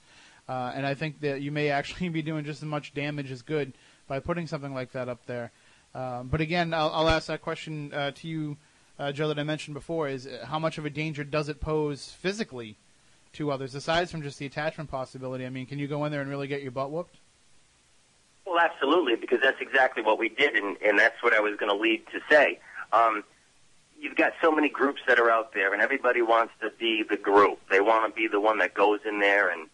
[0.47, 3.41] Uh, and I think that you may actually be doing just as much damage as
[3.41, 3.73] good
[4.07, 5.51] by putting something like that up there.
[5.95, 8.57] Um, but again, I'll, I'll ask that question uh, to you,
[8.99, 11.59] uh, Joe, that I mentioned before: is uh, how much of a danger does it
[11.59, 12.77] pose physically
[13.33, 15.45] to others, aside from just the attachment possibility?
[15.45, 17.17] I mean, can you go in there and really get your butt whooped?
[18.45, 21.71] Well, absolutely, because that's exactly what we did, and, and that's what I was going
[21.71, 22.59] to lead to say.
[22.91, 23.23] Um,
[24.01, 27.17] you've got so many groups that are out there, and everybody wants to be the
[27.17, 27.59] group.
[27.69, 29.69] They want to be the one that goes in there and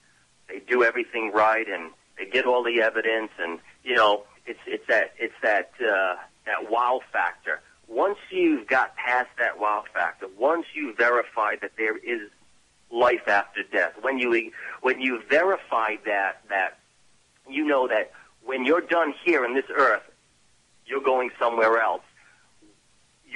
[0.47, 4.87] they do everything right, and they get all the evidence, and you know, it's it's
[4.87, 7.61] that it's that uh, that wow factor.
[7.87, 12.29] Once you've got past that wow factor, once you verify that there is
[12.91, 16.79] life after death, when you when you verify that that
[17.49, 18.11] you know that
[18.45, 20.03] when you're done here in this earth,
[20.85, 22.03] you're going somewhere else.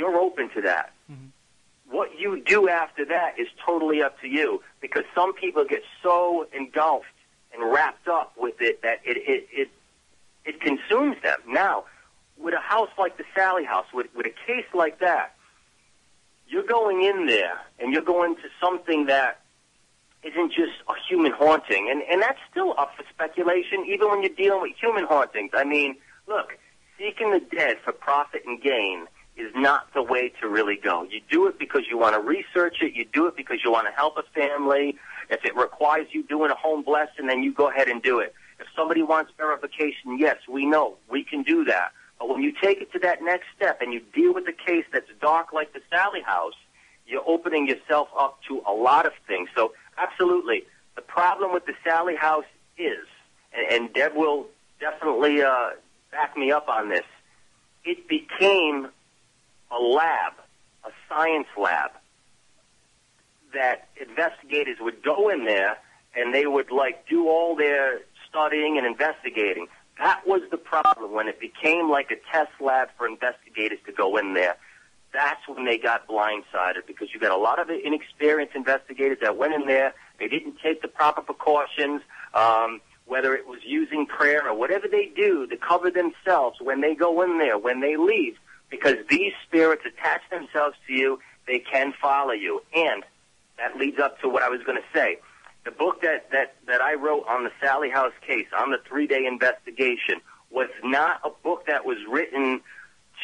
[0.02, 0.94] You're open to that.
[1.12, 1.28] Mm-hmm.
[1.96, 6.48] what you do after that is totally up to you because some people get so
[6.58, 7.06] engulfed
[7.54, 9.70] and wrapped up with it that it it it,
[10.44, 11.38] it consumes them.
[11.48, 11.84] Now,
[12.36, 15.36] with a house like the Sallie House, with with a case like that,
[16.48, 19.42] you're going in there and you're going to something that
[20.24, 24.34] isn't just a human haunting, and and that's still up for speculation, even when you're
[24.36, 25.52] dealing with human hauntings.
[25.54, 26.58] I mean, look,
[26.98, 29.06] seeking the dead for profit and gain
[29.42, 31.04] is not the way to really go.
[31.04, 32.94] You do it because you want to research it.
[32.94, 34.98] You do it because you want to help a family.
[35.30, 38.34] If it requires you doing a home blessing, then you go ahead and do it.
[38.60, 41.92] If somebody wants verification, yes, we know we can do that.
[42.20, 44.86] But when you take it to that next step and you deal with a case
[44.94, 46.54] that's dark like the Sallie House,
[47.08, 49.50] you're opening yourself up to a lot of things.
[49.56, 50.64] So absolutely,
[50.96, 52.46] the problem with the Sallie House
[52.78, 53.08] is,
[53.54, 54.46] and, and Deb will
[54.80, 55.72] definitely uh,
[56.12, 57.06] back me up on this.
[57.84, 58.90] It became
[59.72, 60.34] a lab,
[60.84, 61.92] a science lab,
[63.54, 65.78] that investigators would go in there
[66.16, 69.68] and they would like do all their studying and investigating.
[69.98, 74.18] That was the problem when it became like a test lab for investigators to go
[74.18, 74.56] in there.
[75.14, 79.54] That's when they got blindsided because you got a lot of inexperienced investigators that went
[79.54, 79.94] in there.
[80.20, 82.02] They didn't take the proper precautions,
[82.34, 86.96] um, whether it was using prayer or whatever they do to cover themselves when they
[86.96, 88.38] go in there, when they leave
[88.72, 92.64] because these spirits attach themselves to you, they can follow you.
[92.76, 93.04] And
[93.58, 95.20] that leads up to what I was going to say.
[95.64, 99.06] The book that, that, that I wrote on the Sallie House case, on the three
[99.06, 102.62] day investigation, was not a book that was written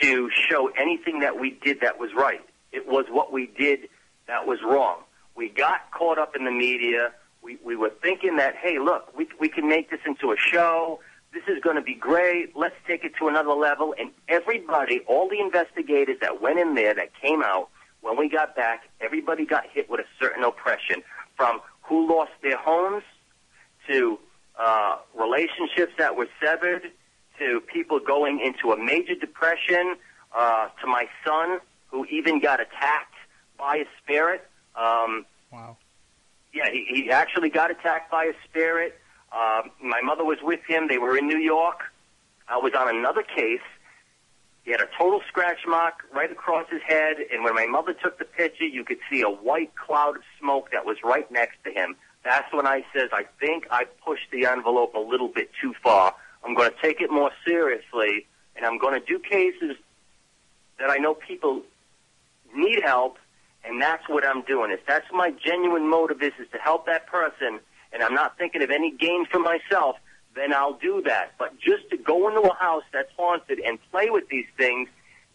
[0.02, 2.42] to show anything that we did that was right.
[2.72, 3.90] It was what we did
[4.28, 5.00] that was wrong.
[5.36, 7.14] We got caught up in the media.
[7.42, 11.00] We, we were thinking that, hey, look, we, we can make this into a show
[11.34, 12.56] this is going to be great.
[12.56, 13.94] Let's take it to another level.
[14.00, 17.70] And everybody, all the investigators that went in there that came out,
[18.02, 21.04] when we got back, everybody got hit with a certain oppression
[21.36, 23.04] from who lost their homes
[23.90, 24.20] to
[24.58, 26.92] uh, relationships that were severed
[27.40, 29.96] to people going into a major depression
[30.36, 33.14] uh, to my son who even got attacked
[33.58, 34.48] by a spirit.
[34.76, 35.78] Um, wow.
[36.54, 39.00] Yeah, he, he actually got attacked by a spirit.
[39.32, 40.88] Um, my mother was with him.
[40.88, 41.82] They were in New York.
[42.48, 43.62] I was on another case.
[44.64, 48.20] He had a total scratch mark right across his head, and when my mother took
[48.20, 51.72] the picture, you could see a white cloud of smoke that was right next to
[51.72, 51.96] him.
[52.24, 56.14] That's when I says, I think I pushed the envelope a little bit too far.
[56.44, 59.78] I'm going to take it more seriously, and I'm going to do cases
[60.80, 61.62] that I know people
[62.54, 63.18] need help,
[63.64, 64.72] and that's what I'm doing.
[64.72, 67.60] If that's my genuine motive is, is to help that person,
[67.98, 69.96] and I'm not thinking of any gain for myself,
[70.36, 71.34] then I'll do that.
[71.40, 74.88] But just to go into a house that's haunted and play with these things,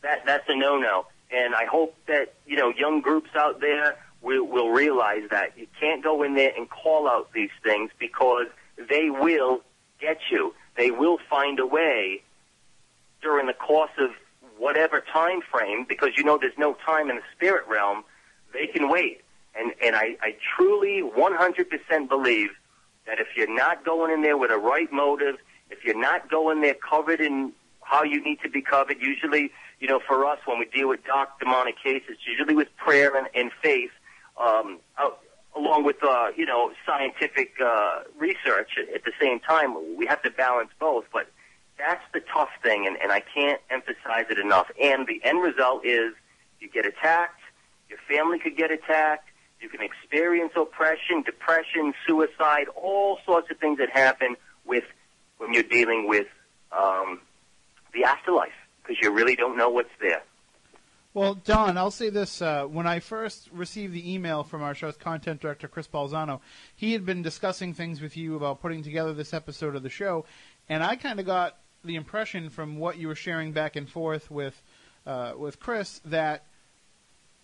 [0.03, 1.07] that that's a no-no.
[1.33, 5.67] And I hope that you know young groups out there will, will realize that you
[5.81, 8.47] can't go in there and call out these things because
[8.89, 9.63] they will
[10.01, 10.55] get you.
[10.77, 12.23] They will find a way
[13.23, 14.11] during the course of
[14.57, 18.05] whatever time frame, because you know there's no time in the spirit realm.
[18.53, 19.23] They can wait.
[19.59, 22.51] And, and I, I truly 100% believe
[23.07, 25.37] that if you're not going in there with a right motive,
[25.71, 29.89] if you're not going there covered in how you need to be covered, usually, you
[29.89, 33.51] know, for us, when we deal with dark demonic cases, usually with prayer and, and
[33.63, 33.91] faith,
[34.41, 35.11] um, uh,
[35.57, 40.31] along with, uh, you know, scientific uh, research at the same time, we have to
[40.31, 41.05] balance both.
[41.13, 41.27] But
[41.79, 44.71] that's the tough thing, and, and I can't emphasize it enough.
[44.81, 46.15] And the end result is
[46.61, 47.41] you get attacked,
[47.89, 49.29] your family could get attacked,
[49.63, 54.85] you can experience oppression, depression, suicide, all sorts of things that happen with
[55.39, 56.27] when you're dealing with
[56.73, 57.21] um,
[57.95, 60.23] the afterlife because you really don't know what's there.
[61.15, 62.41] Well, Dawn, I'll say this.
[62.41, 66.41] Uh, when I first received the email from our show's content director, Chris Balzano,
[66.75, 70.25] he had been discussing things with you about putting together this episode of the show,
[70.71, 74.31] and I kind of got the impression from what you were sharing back and forth
[74.31, 74.63] with
[75.07, 76.47] uh, with Chris that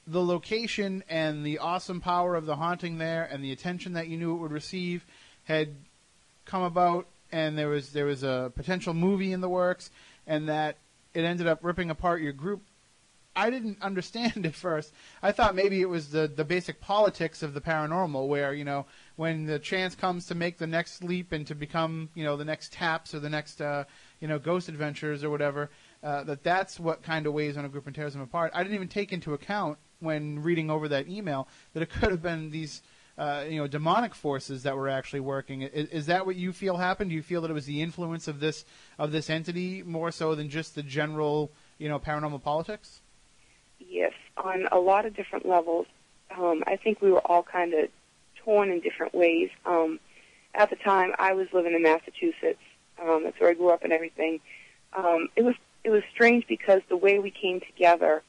[0.08, 4.16] the location and the awesome power of the haunting there and the attention that you
[4.16, 5.04] knew it would receive
[5.44, 5.76] had
[6.46, 9.90] come about and there was there was a potential movie in the works
[10.26, 10.78] and that
[11.12, 12.62] it ended up ripping apart your group
[13.36, 14.92] I didn't understand at first.
[15.22, 18.86] I thought maybe it was the the basic politics of the paranormal, where you know
[19.14, 22.44] when the chance comes to make the next leap and to become you know the
[22.44, 23.84] next taps or the next uh,
[24.20, 25.70] you know ghost adventures or whatever,
[26.02, 28.50] uh, that that's what kind of weighs on a group and tears them apart.
[28.54, 32.22] I didn't even take into account when reading over that email that it could have
[32.22, 32.82] been these
[33.18, 35.62] uh, you know demonic forces that were actually working.
[35.62, 37.10] Is, is, that what you feel happened?
[37.10, 38.64] Do you feel that it was the influence of this
[38.98, 43.00] of this entity more so than just the general you know paranormal politics?
[43.80, 45.86] Yes, on a lot of different levels.
[46.36, 47.88] Um, I think we were all kind of
[48.44, 49.50] torn in different ways.
[49.66, 49.98] Um,
[50.54, 52.60] at the time, I was living in Massachusetts.
[53.00, 54.40] Um, that's where I grew up and everything.
[54.92, 58.22] Um, it was it was strange because the way we came together,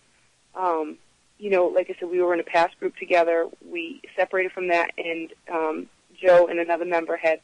[0.55, 0.97] um,
[1.39, 3.47] you know, like I said, we were in a past group together.
[3.65, 5.87] We separated from that, and um,
[6.21, 7.39] Joe and another member had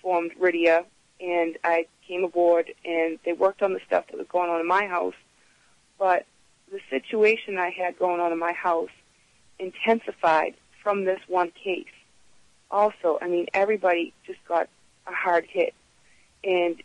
[0.00, 0.84] formed Rydia,
[1.20, 4.68] and I came aboard, and they worked on the stuff that was going on in
[4.68, 5.14] my house.
[5.98, 6.26] But
[6.70, 8.90] the situation I had going on in my house
[9.58, 11.86] intensified from this one case.
[12.70, 14.68] Also, I mean, everybody just got
[15.08, 15.74] a hard hit,
[16.44, 16.80] and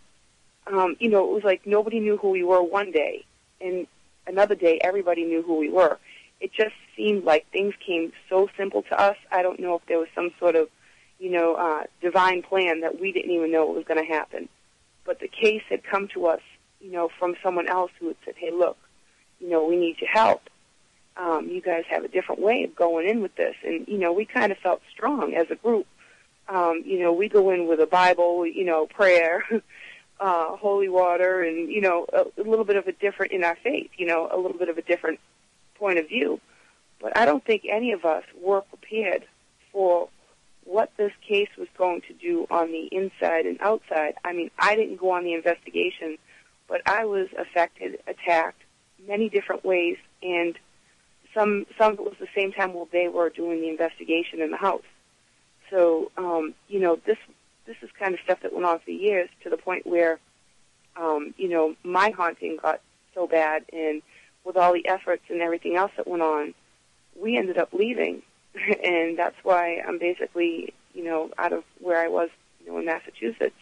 [0.66, 3.24] um, you know, it was like nobody knew who we were one day,
[3.62, 3.86] and
[4.26, 6.00] another day everybody knew who we were.
[6.46, 9.18] It just seemed like things came so simple to us.
[9.32, 10.70] I don't know if there was some sort of,
[11.18, 14.48] you know, uh, divine plan that we didn't even know what was going to happen.
[15.06, 16.42] But the case had come to us,
[16.80, 18.78] you know, from someone else who had said, "Hey, look,
[19.40, 20.48] you know, we need your help.
[21.18, 24.14] Um, you guys have a different way of going in with this," and you know,
[24.14, 25.88] we kind of felt strong as a group.
[26.48, 29.44] Um, you know, we go in with a Bible, you know, prayer.
[30.18, 33.58] uh, holy water and, you know, a, a little bit of a different in our
[33.62, 35.20] faith, you know, a little bit of a different
[35.76, 36.40] point of view.
[37.02, 39.26] But I don't think any of us were prepared
[39.72, 40.10] for
[40.64, 44.16] what this case was going to do on the inside and outside.
[44.24, 46.18] I mean, I didn't go on the investigation,
[46.68, 48.62] but I was affected, attacked
[49.08, 50.58] many different ways, and
[51.34, 54.52] some some of it was the same time while they were doing the investigation in
[54.52, 54.82] the house.
[55.70, 57.18] So, um, you know, this
[57.66, 60.20] this is kind of stuff that went on for years to the point where,
[60.96, 62.82] um, you know, my haunting got
[63.14, 64.02] so bad, and
[64.46, 66.54] with all the efforts and everything else that went on,
[67.20, 68.22] we ended up leaving,
[68.84, 72.30] and that's why I'm basically, you know, out of where I was,
[72.64, 73.56] you know, in Massachusetts.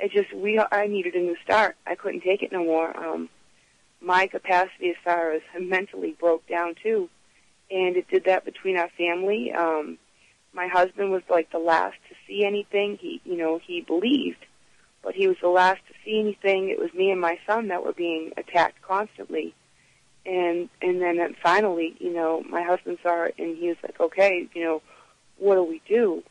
[0.00, 1.76] It just we I needed a new start.
[1.86, 2.96] I couldn't take it no more.
[2.96, 3.28] Um,
[4.00, 7.08] my capacity as far as mentally broke down too,
[7.70, 9.52] and it did that between our family.
[9.52, 9.98] Um,
[10.52, 12.98] my husband was like the last to see anything.
[13.00, 14.44] He, you know, he believed,
[15.02, 16.70] but he was the last to see anything.
[16.70, 19.54] It was me and my son that were being attacked constantly.
[20.26, 24.48] And and then finally, you know, my husband saw it and he was like, okay,
[24.54, 24.82] you know,
[25.38, 26.22] what do we do?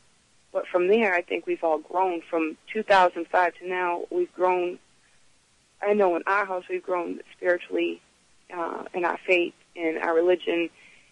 [0.51, 2.21] But from there, I think we've all grown.
[2.29, 4.79] From 2005 to now, we've grown.
[5.81, 8.01] I know in our house we've grown spiritually,
[8.55, 10.69] uh, in our faith, in our religion,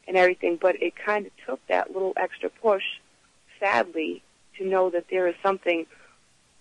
[0.08, 0.58] and everything.
[0.62, 2.84] But it kind of took that little extra push,
[3.60, 4.24] sadly,
[4.58, 5.86] to know that there is something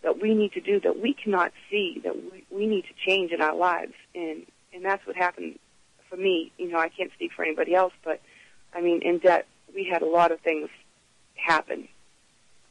[0.02, 3.32] that we need to do that we cannot see that we, we need to change
[3.32, 5.58] in our lives and and that's what happened
[6.10, 8.20] for me you know i can't speak for anybody else but
[8.74, 10.68] i mean in debt we had a lot of things
[11.34, 11.88] happen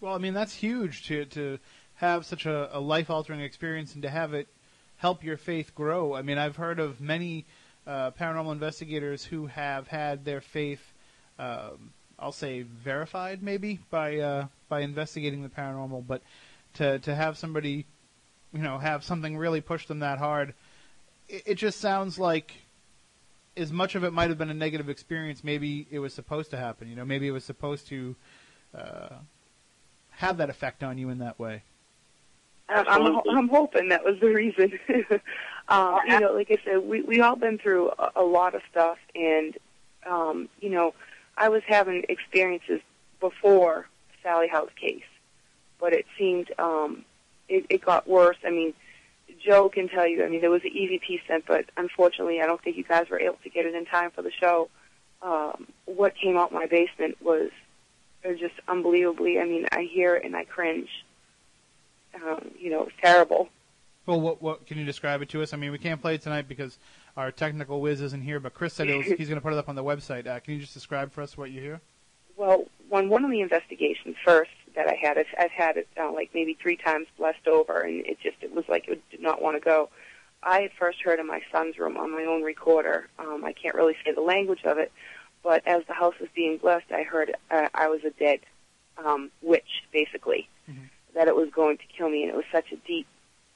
[0.02, 1.60] Well, I mean that's huge to to
[1.96, 4.48] have such a, a life altering experience and to have it
[4.98, 6.14] help your faith grow.
[6.14, 7.46] I mean, I've heard of many
[7.88, 10.94] uh, paranormal investigators who have had their faith,
[11.40, 16.06] um, I'll say, verified maybe by uh, by investigating the paranormal.
[16.06, 16.22] But
[16.76, 17.86] to to have somebody,
[18.54, 20.54] you know, have something really push them that hard,
[21.28, 22.54] it, it just sounds like.
[23.60, 26.58] As much of it might have been a negative experience, maybe it was supposed to
[26.58, 26.88] happen.
[26.88, 28.16] You know, maybe it was supposed to
[28.78, 29.10] uh,
[30.12, 31.64] have that effect on you in that way.
[32.70, 34.80] I'm, I'm, I'm hoping that was the reason.
[35.70, 38.62] um, you know, like I said, we we all been through a, a lot of
[38.70, 39.58] stuff, and
[40.06, 40.94] um, you know,
[41.38, 42.82] I was having experiences
[43.20, 43.88] before
[44.24, 45.04] Sallie House case,
[45.80, 47.06] but it seemed um,
[47.48, 48.38] it, it got worse.
[48.46, 48.74] I mean,
[49.44, 50.24] Joe can tell you.
[50.24, 53.20] I mean, there was an EVP sent, but unfortunately, I don't think you guys were
[53.20, 54.70] able to get it in time for the show.
[55.22, 57.50] Um, what came out my basement was
[58.26, 59.40] uh, just unbelievably.
[59.40, 60.90] I mean, I hear it and I cringe.
[62.16, 63.50] Um, you know, it was terrible.
[64.06, 65.54] Well, what what can you describe it to us?
[65.54, 66.80] I mean, we can't play it tonight because
[67.16, 68.40] our technical whiz isn't here.
[68.40, 70.26] But Chris said it was, he's going to put it up on the website.
[70.26, 71.82] Uh, can you just describe for us what you hear?
[72.36, 76.10] Well, on one of the investigations first that I had, I've, I've had it uh,
[76.14, 79.42] like maybe three times blessed over, and it just it was like it did not
[79.42, 79.90] want to go.
[80.42, 83.10] I had first heard in my son's room on my own recorder.
[83.20, 84.94] Um, I can't really say the language of it,
[85.44, 88.40] but as the house was being blessed, I heard uh, I was a dead
[88.98, 90.90] um, witch, basically, Mhm.
[91.14, 93.06] that it was going to kill me, and it was such a deep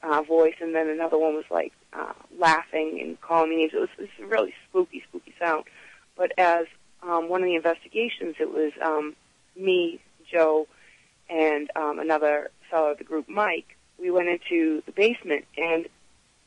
[0.02, 0.56] uh, voice.
[0.60, 3.72] And then another one was like uh, laughing and calling me names.
[3.72, 5.64] It was, it was a really spooky, spooky sound.
[6.18, 6.66] But as
[7.02, 9.16] um, one of the investigations, it was um,
[9.56, 10.00] me,
[10.30, 10.66] Joe,
[11.28, 13.76] and um, another fellow of the group, Mike.
[13.98, 15.86] We went into the basement, and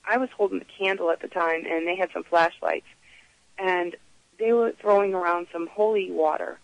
[0.06, 2.88] I was holding the candle at the time, and they had some flashlights,
[3.58, 3.96] and
[4.38, 6.60] they were throwing around some holy water.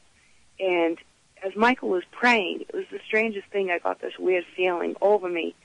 [0.60, 0.98] And
[1.44, 3.72] as Michael was praying, it was the strangest thing.
[3.72, 5.56] I got this weird feeling over me.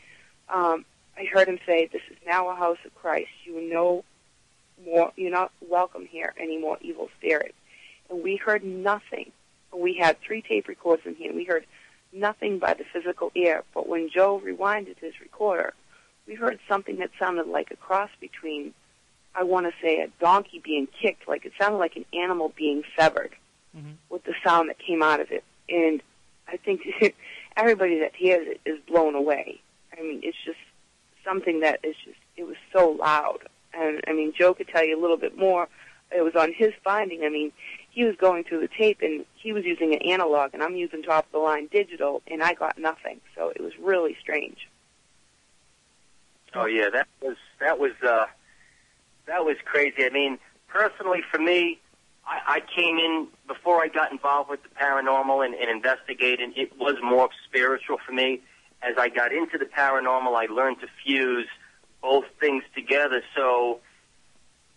[0.49, 0.85] Um,
[1.17, 3.31] I heard him say, "This is now a house of Christ.
[3.45, 4.05] You know
[4.85, 5.13] more.
[5.17, 7.55] You're not welcome here any more evil spirits."
[8.11, 9.31] and we heard nothing.
[9.73, 11.67] We had three tape recorders in here, we heard
[12.13, 13.65] nothing by the physical ear.
[13.75, 15.75] But when Joe rewinded his recorder,
[16.27, 18.75] we heard something that sounded like a cross between,
[19.35, 22.83] I want to say, a donkey being kicked, like it sounded like an animal being
[22.99, 23.35] severed
[23.77, 23.97] Mhm.
[24.09, 25.45] with the sound that came out of it.
[25.69, 26.03] And
[26.47, 26.83] I think
[27.57, 29.61] everybody that hears it is blown away.
[29.97, 30.59] I mean, it's just
[31.25, 33.41] something that is just, it was so loud.
[33.75, 35.69] And I mean, Joe could tell you a little bit more.
[36.11, 37.23] It was on his finding.
[37.25, 37.53] I mean,
[37.99, 41.03] he was going through the tape and he was using an analog and I'm using
[41.03, 43.21] top of the line digital and I got nothing.
[43.35, 44.69] So it was really strange.
[46.55, 48.27] Oh yeah, that was that was uh,
[49.27, 50.05] that was crazy.
[50.05, 50.39] I mean,
[50.69, 51.81] personally for me,
[52.25, 56.53] I, I came in before I got involved with the paranormal and, and investigating.
[56.55, 58.43] It was more spiritual for me.
[58.81, 61.49] As I got into the paranormal, I learned to fuse
[62.01, 63.25] both things together.
[63.35, 63.81] So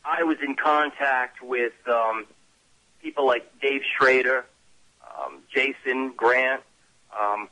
[0.04, 2.26] I was in contact with um,
[3.02, 4.46] people like Dave Schrader,
[5.02, 6.62] um, Jason Grant,
[7.20, 7.50] um,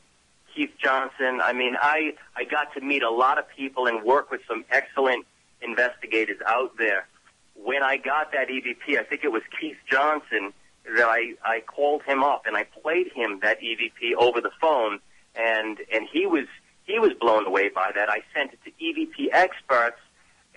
[0.54, 1.40] Keith Johnson.
[1.42, 4.64] I mean, I I got to meet a lot of people and work with some
[4.70, 5.26] excellent
[5.62, 7.06] investigators out there.
[7.54, 10.52] When I got that EVP, I think it was Keith Johnson
[10.84, 15.00] that I I called him up and I played him that EVP over the phone,
[15.34, 16.46] and and he was
[16.84, 18.08] he was blown away by that.
[18.08, 20.00] I sent it to EVP experts,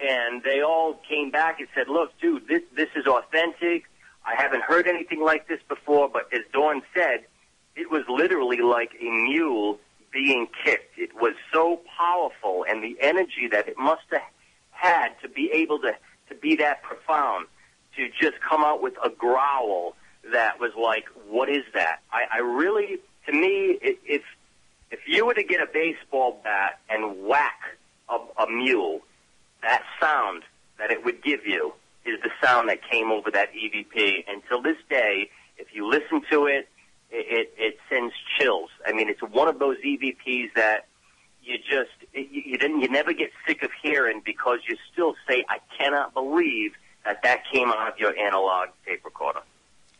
[0.02, 3.86] and they all came back and said, "Look, dude, this this is authentic.
[4.26, 7.26] I haven't heard anything like this before." But as Dawn said,
[7.76, 9.80] it was literally like a mule
[10.12, 10.98] being kicked.
[10.98, 14.22] It was so powerful, and the energy that it must have
[14.72, 15.96] had to be able to
[16.30, 17.48] to be that profound,
[17.98, 19.96] to just come out with a growl
[20.32, 24.24] that was like, "What is that?" I, I really, to me, it, if
[24.92, 27.60] if you were to get a baseball bat and whack
[28.10, 29.02] a, a mule,
[29.64, 30.44] that sound
[30.78, 31.74] that it would give you
[32.06, 34.26] is the sound that came over that EVP.
[34.28, 36.68] Until this day, if you listen to it,
[37.12, 38.70] it, it, it sends chills.
[38.86, 40.88] I mean, it's one of those EVPs that
[41.44, 45.46] you just you, you didn't you never get sick of hearing because you still say,
[45.50, 46.74] "I cannot believe
[47.06, 49.42] that that came out of your analog tape recorder."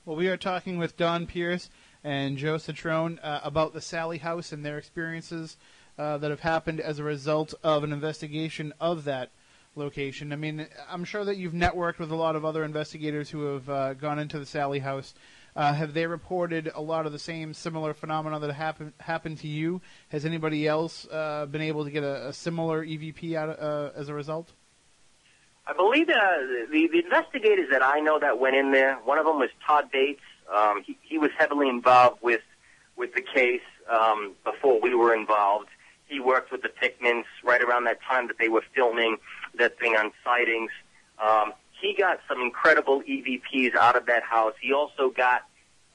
[0.06, 1.70] Well, we are talking with Dawn Pierce
[2.04, 5.58] and Joe Cetrone uh, about the Sallie House and their experiences
[5.98, 9.30] uh, that have happened as a result of an investigation of that
[9.76, 10.32] location.
[10.34, 13.70] I mean, I'm sure that you've networked with a lot of other investigators who have
[13.70, 15.14] uh, gone into the Sallie House.
[15.56, 19.48] Uh, have they reported a lot of the same similar phenomena that happened happened to
[19.48, 19.82] you?
[20.10, 24.10] Has anybody else uh, been able to get a, a similar EVP out uh, as
[24.10, 24.52] a result?
[25.68, 26.14] I believe uh,
[26.72, 28.96] the the investigators that I know that went in there.
[28.96, 30.22] One of them was Todd Bates.
[30.54, 32.42] Um, he, he was heavily involved with
[32.96, 35.70] with the case um, before we were involved.
[36.08, 39.18] He worked with the Pickmans right around that time that they were filming
[39.58, 40.72] that thing on sightings.
[41.24, 44.54] Um, he got some incredible EVPs out of that house.
[44.62, 45.44] He also got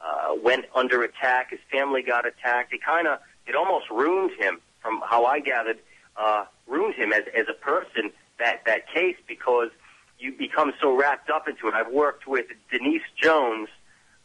[0.00, 1.50] uh, went under attack.
[1.50, 2.72] His family got attacked.
[2.72, 5.78] It kind of it almost ruined him, from how I gathered,
[6.16, 8.10] uh, ruined him as as a person.
[8.38, 9.70] That that case because
[10.18, 11.74] you become so wrapped up into it.
[11.74, 13.68] I've worked with Denise Jones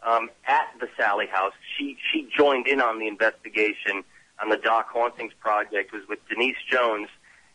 [0.05, 1.53] um, at the Sallie House.
[1.77, 4.03] She she joined in on the investigation
[4.41, 5.93] on the Dark Hauntings project.
[5.93, 7.07] It was with Denise Jones,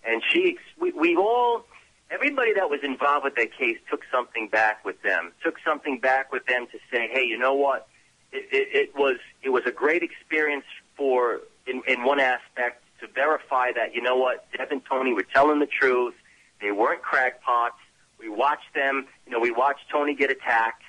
[0.09, 1.65] and she we, we all
[2.11, 5.33] everybody that was involved with that case took something back with them.
[5.45, 7.87] Took something back with them to say, hey, you know what?
[8.33, 10.65] It, it, it was it was a great experience
[10.97, 15.27] for in, in one aspect to verify that you know what Deb and Tony were
[15.35, 16.15] telling the truth.
[16.61, 17.79] They weren't crackpots.
[18.19, 19.07] We watched them.
[19.27, 20.83] You know, we watched Tony get attacked.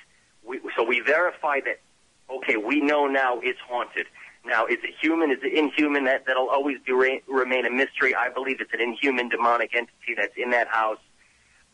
[0.44, 1.80] We, so we verified that.
[2.28, 4.06] Okay, we know now it's haunted.
[4.44, 5.30] Now, is it human?
[5.30, 6.04] Is it inhuman?
[6.04, 8.14] That that'll always be re- remain a mystery.
[8.14, 10.98] I believe it's an inhuman demonic entity that's in that house.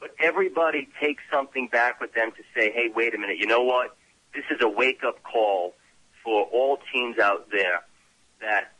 [0.01, 3.39] But everybody takes something back with them to say, hey, wait a minute.
[3.39, 3.97] You know what?
[4.35, 5.75] This is a wake up call
[6.23, 7.83] for all teens out there
[8.41, 8.73] that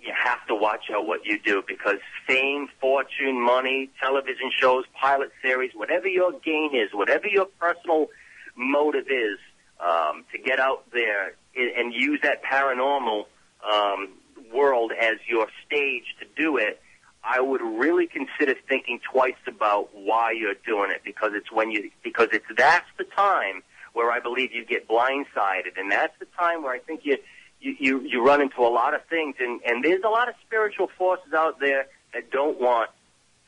[0.00, 5.32] you have to watch out what you do because fame, fortune, money, television shows, pilot
[5.42, 8.06] series, whatever your gain is, whatever your personal
[8.54, 9.38] motive is
[9.80, 13.26] um, to get out there and, use that paranormal
[13.70, 14.08] um,
[14.52, 16.80] world as your stage to do it,
[17.24, 21.90] I would really consider thinking twice about why you're doing it because it's when you
[22.02, 26.62] because it's that's the time where I believe you get blindsided and that's the time
[26.62, 27.18] where I think you
[27.60, 30.34] you, you, you run into a lot of things and, and there's a lot of
[30.46, 32.90] spiritual forces out there that don't want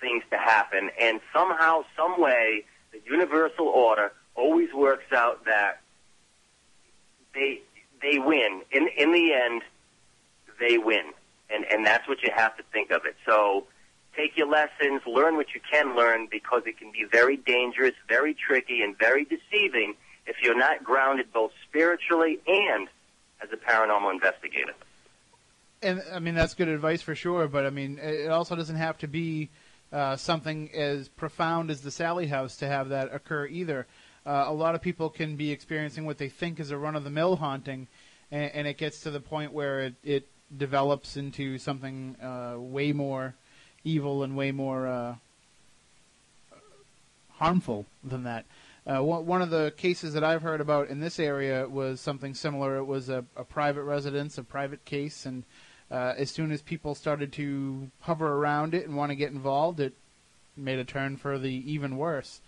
[0.00, 5.80] things to happen and somehow, some way, the universal order always works out that
[7.34, 7.60] they
[8.02, 8.62] they win.
[8.70, 9.62] In in the end,
[10.58, 11.12] they win.
[11.50, 13.16] And and that's what you have to think of it.
[13.26, 13.66] So
[14.16, 18.34] take your lessons, learn what you can learn because it can be very dangerous, very
[18.34, 19.94] tricky and very deceiving
[20.26, 22.88] if you're not grounded both spiritually and
[23.42, 24.74] as a paranormal investigator.
[25.82, 28.98] And I mean that's good advice for sure, but I mean it also doesn't have
[28.98, 29.48] to be
[29.92, 33.86] uh, something as profound as the Sallie House to have that occur either.
[34.30, 37.88] Uh, a lot of people can be experiencing what they think is a run-of-the-mill haunting,
[38.30, 40.24] and, and it gets to the point where it, it
[40.56, 43.34] develops into something uh, way more
[43.82, 45.14] evil and way more uh,
[47.38, 48.44] harmful than that.
[48.86, 52.32] Uh, one one of the cases that I've heard about in this area was something
[52.32, 52.76] similar.
[52.76, 55.42] It was a, a private residence, a private case, and
[55.90, 59.80] uh, as soon as people started to hover around it and want to get involved,
[59.80, 59.94] it
[60.56, 62.40] made a turn for the even worse.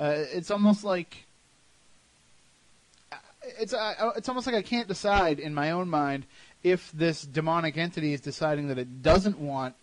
[0.00, 1.27] Uh, it's almost like
[3.58, 6.26] it's uh, it's almost like I can't decide in my own mind
[6.62, 9.74] if this demonic entity is deciding that it doesn't want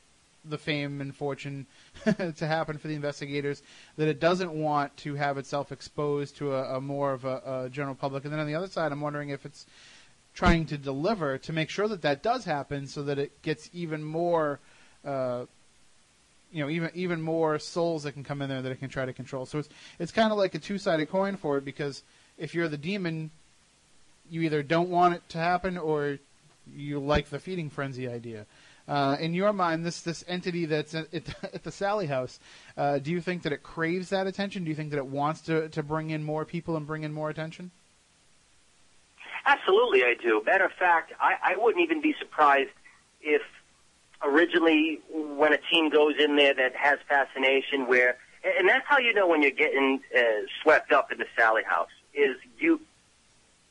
[0.49, 1.65] the fame and fortune
[2.35, 3.63] to happen for the investigators,
[3.97, 7.69] that it doesn't want to have itself exposed to a, a more of a, a,
[7.69, 8.23] general public.
[8.23, 9.65] And then on the other side, I'm wondering if it's
[10.33, 14.03] trying to deliver to make sure that that does happen, so that it gets even
[14.03, 14.59] more,
[15.05, 15.45] uh,
[16.51, 19.05] you know, even even more souls that can come in there that it can try
[19.05, 19.45] to control.
[19.45, 22.03] So it's it's kind of like a two sided coin for it because
[22.37, 23.31] if you're the demon,
[24.29, 26.19] you either don't want it to happen or
[26.73, 28.45] you like the feeding frenzy idea.
[28.87, 32.39] Uh, in your mind, this this entity that's at, at the Sallie House,
[32.77, 34.63] uh, do you think that it craves that attention?
[34.63, 37.11] Do you think that it wants to to bring in more people and bring in
[37.11, 37.71] more attention?
[39.45, 40.41] Absolutely, I do.
[40.45, 42.71] Matter of fact, I, I wouldn't even be surprised
[43.21, 43.41] if
[44.23, 49.13] originally when a team goes in there that has fascination, where and that's how you
[49.13, 50.21] know when you're getting uh,
[50.61, 52.79] swept up in the Sallie House is you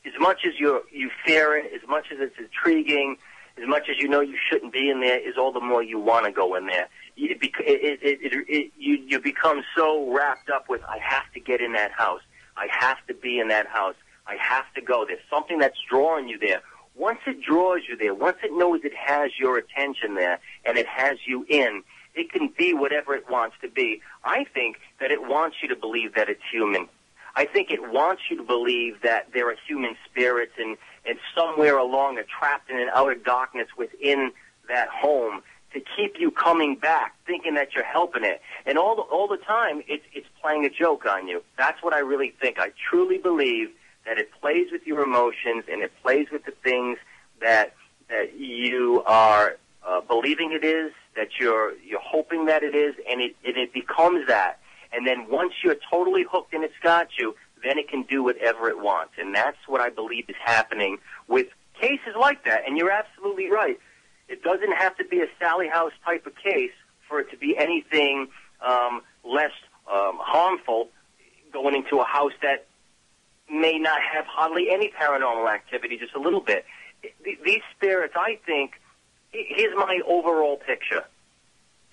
[0.05, 3.17] as much as you you fear it, as much as it's intriguing,
[3.61, 5.99] as much as you know you shouldn't be in there, is all the more you
[5.99, 6.87] want to go in there.
[7.17, 11.39] It, it, it, it, it, you you become so wrapped up with I have to
[11.39, 12.21] get in that house,
[12.57, 13.95] I have to be in that house,
[14.27, 15.05] I have to go.
[15.05, 16.61] There's something that's drawing you there.
[16.95, 20.87] Once it draws you there, once it knows it has your attention there and it
[20.87, 21.83] has you in,
[22.15, 24.01] it can be whatever it wants to be.
[24.23, 26.87] I think that it wants you to believe that it's human.
[27.35, 31.77] I think it wants you to believe that there are human spirits and, and somewhere
[31.77, 34.31] along are trapped in an outer darkness within
[34.69, 35.41] that home
[35.73, 38.41] to keep you coming back, thinking that you're helping it.
[38.65, 41.43] And all the, all the time, it's, it's playing a joke on you.
[41.57, 42.57] That's what I really think.
[42.57, 43.69] I truly believe
[44.05, 46.97] that it plays with your emotions and it plays with the things
[47.41, 47.75] that,
[48.09, 53.19] that you are uh, believing it is, that you're, you're hoping that it is, and
[53.21, 54.59] it, and it becomes that.
[54.95, 58.69] And then once you're totally hooked and it's got you, then it can do whatever
[58.69, 59.13] it wants.
[59.17, 61.47] And that's what I believe is happening with
[61.79, 62.61] cases like that.
[62.65, 63.79] And you're absolutely right.
[64.29, 66.71] It doesn't have to be a Sallie House type of case
[67.07, 68.27] for it to be anything
[68.65, 69.51] um, less
[69.91, 70.89] um, harmful
[71.51, 72.65] going into a house that
[73.49, 76.65] may not have hardly any paranormal activity, just a little bit.
[77.23, 78.71] These spirits, I think,
[79.31, 81.03] here's my overall picture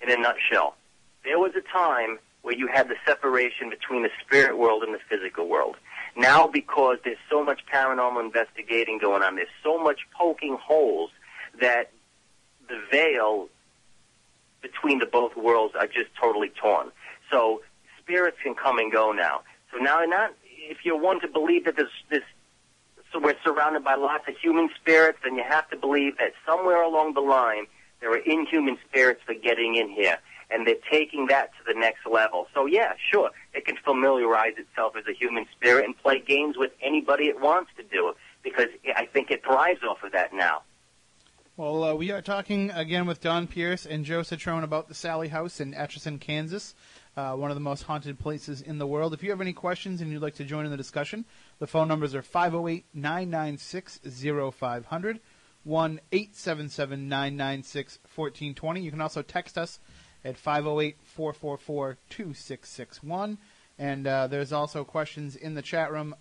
[0.01, 0.75] in a nutshell.
[1.23, 4.99] There was a time where you had the separation between the spirit world and the
[5.09, 5.75] physical world.
[6.15, 11.09] Now, because there's so much paranormal investigating going on, there's so much poking holes
[11.59, 11.89] that
[12.67, 13.47] the veil
[14.61, 16.91] between the both worlds are just totally torn.
[17.31, 17.61] So
[17.99, 19.41] spirits can come and go now.
[19.71, 22.23] So now, not if you're one to believe that this this
[23.11, 26.81] so we're surrounded by lots of human spirits, then you have to believe that somewhere
[26.81, 27.67] along the line
[28.01, 30.17] there are inhuman spirits for getting in here
[30.53, 32.47] and they're taking that to the next level.
[32.53, 36.71] So yeah, sure, it can familiarize itself as a human spirit and play games with
[36.81, 38.15] anybody it wants to do it.
[38.43, 40.63] because I think it thrives off of that now.
[41.55, 45.27] Well, uh, we are talking again with Dawn Pierce and Joe Cetrone about the Sallie
[45.27, 46.73] House in Atchison, Kansas,
[47.15, 49.13] uh, one of the most haunted places in the world.
[49.13, 51.25] If you have any questions and you'd like to join in the discussion,
[51.59, 55.19] the phone numbers are 508 996 0500,
[55.63, 58.81] 1 877 996 1420.
[58.81, 59.79] You can also text us
[60.25, 63.37] at 508-444-2661.
[63.79, 66.15] And uh, there's also questions in the chat room.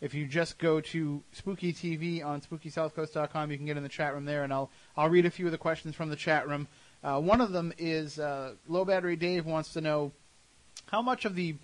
[0.00, 4.14] If you just go to Spooky TV on SpookySouthCoast.com, you can get in the chat
[4.14, 6.68] room there, and I'll I'll read a few of the questions from the chat room.
[7.02, 10.12] Uh, one of them is uh, Low Battery Dave wants to know
[10.86, 11.56] how much of the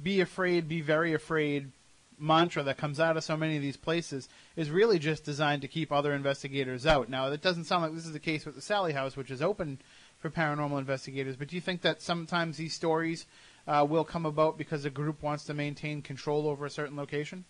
[0.00, 1.72] "Be afraid, be very afraid"
[2.20, 5.68] mantra that comes out of so many of these places is really just designed to
[5.68, 7.08] keep other investigators out.
[7.08, 9.42] Now, it doesn't sound like this is the case with the Sallie House, which is
[9.42, 9.80] open
[10.20, 11.36] for paranormal investigators.
[11.36, 13.26] But do you think that sometimes these stories
[13.66, 17.44] uh, will come about because a group wants to maintain control over a certain location?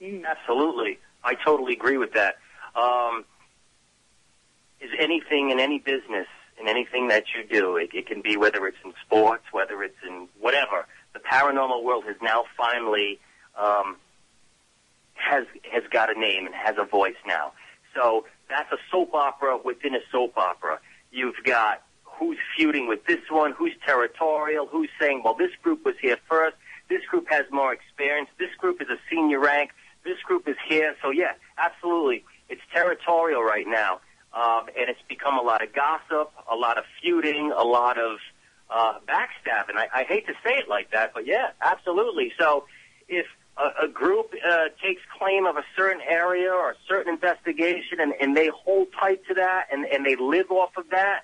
[0.00, 2.36] Absolutely, I totally agree with that.
[2.74, 3.24] Um,
[4.80, 6.28] is anything in any business,
[6.60, 9.96] in anything that you do, it, it can be whether it's in sports, whether it's
[10.06, 10.86] in whatever.
[11.14, 13.18] The paranormal world has now finally
[13.56, 13.96] um,
[15.14, 17.52] has has got a name and has a voice now.
[17.94, 20.78] So that's a soap opera within a soap opera.
[21.10, 25.94] You've got who's feuding with this one, who's territorial, who's saying, well, this group was
[26.00, 26.56] here first,
[26.88, 29.70] this group has more experience, this group is a senior rank,
[30.04, 30.94] this group is here.
[31.02, 34.00] So yeah, absolutely, it's territorial right now,
[34.32, 38.18] um, and it's become a lot of gossip, a lot of feuding, a lot of
[38.70, 39.76] uh, backstabbing.
[39.76, 42.32] I, I hate to say it like that, but yeah, absolutely.
[42.38, 42.64] So
[43.08, 43.26] if
[43.58, 48.12] a, a group uh, takes claim of a certain area or a certain investigation and,
[48.20, 51.22] and they hold tight to that and, and they live off of that,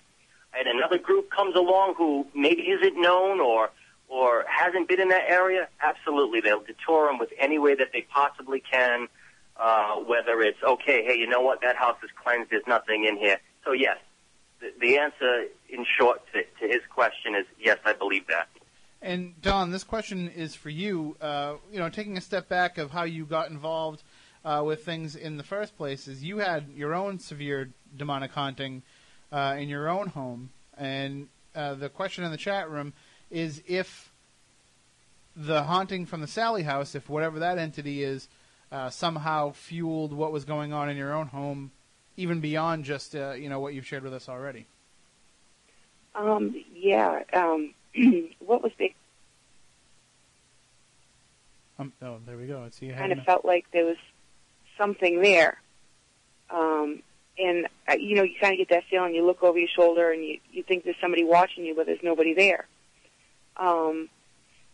[0.59, 3.71] and another group comes along who maybe isn't known or
[4.09, 8.03] or hasn't been in that area, absolutely they'll detour them with any way that they
[8.03, 9.09] possibly can.
[9.57, 13.17] Uh, whether it's okay, hey, you know what, that house is cleansed, there's nothing in
[13.17, 13.39] here.
[13.65, 13.99] So yes,
[14.61, 18.49] the, the answer, in short, to, to his question is yes, I believe that.
[19.05, 21.15] And Dawn, this question is for you.
[21.21, 24.03] Uh, you know, taking a step back of how you got involved
[24.47, 28.83] uh, with things in the first place, is you had your own severe demonic haunting
[29.31, 30.49] uh, in your own home,
[30.79, 32.95] and uh, the question in the chat room
[33.31, 34.11] is if
[35.37, 38.27] the haunting from the Sallie house, if whatever that entity is,
[38.73, 41.73] uh, somehow fueled what was going on in your own home,
[42.17, 44.65] even beyond just uh, you know what you've shared with us already.
[46.15, 47.23] Um, yeah.
[47.35, 47.75] Um,
[48.41, 48.93] what was the
[51.79, 52.63] Um, oh, there we go.
[52.63, 53.97] I see, kind of felt like there was
[54.79, 55.61] something there.
[56.51, 57.03] Um,
[57.39, 59.15] and uh, you know, you kind of get that feeling.
[59.15, 62.03] You look over your shoulder and you you think there's somebody watching you, but there's
[62.03, 62.67] nobody there.
[63.57, 64.09] Um,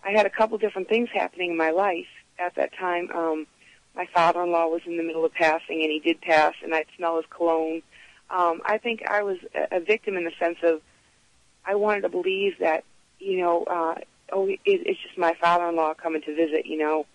[0.05, 2.09] I had a couple different things happening in my life
[2.39, 3.11] at that time.
[3.15, 3.47] Um,
[3.95, 7.17] my father-in-law was in the middle of passing, and he did pass, and I'd smell
[7.17, 7.83] his cologne.
[8.31, 10.81] Um, I think I was a, a victim in the sense of
[11.65, 12.85] I wanted to believe that
[13.21, 13.95] you know, uh,
[14.33, 17.07] oh, it, it's just my father-in-law coming to visit, you know,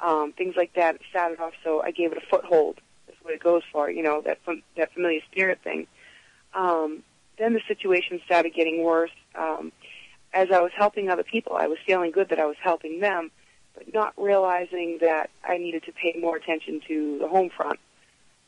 [0.00, 0.96] um, things like that.
[0.96, 2.80] It started off, so I gave it a foothold.
[3.06, 4.38] That's what it goes for, you know, that
[4.76, 5.86] that familiar spirit thing.
[6.54, 7.02] Um,
[7.38, 9.10] then the situation started getting worse.
[9.34, 9.72] Um,
[10.32, 13.30] as I was helping other people, I was feeling good that I was helping them,
[13.74, 17.78] but not realizing that I needed to pay more attention to the home front.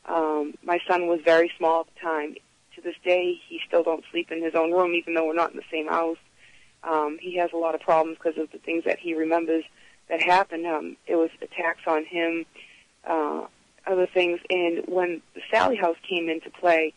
[0.05, 2.35] Um, my son was very small at the time.
[2.75, 5.51] To this day, he still don't sleep in his own room, even though we're not
[5.51, 6.17] in the same house.
[6.83, 9.63] Um, he has a lot of problems because of the things that he remembers
[10.09, 10.65] that happened.
[10.65, 12.45] Um, it was attacks on him,
[13.05, 13.45] uh,
[13.85, 14.39] other things.
[14.49, 16.93] And when the Sallie House came into play,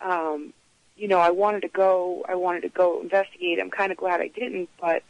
[0.00, 0.52] um,
[0.96, 2.24] you know, I wanted to go.
[2.28, 3.58] I wanted to go investigate.
[3.60, 5.02] I'm kind of glad I didn't, but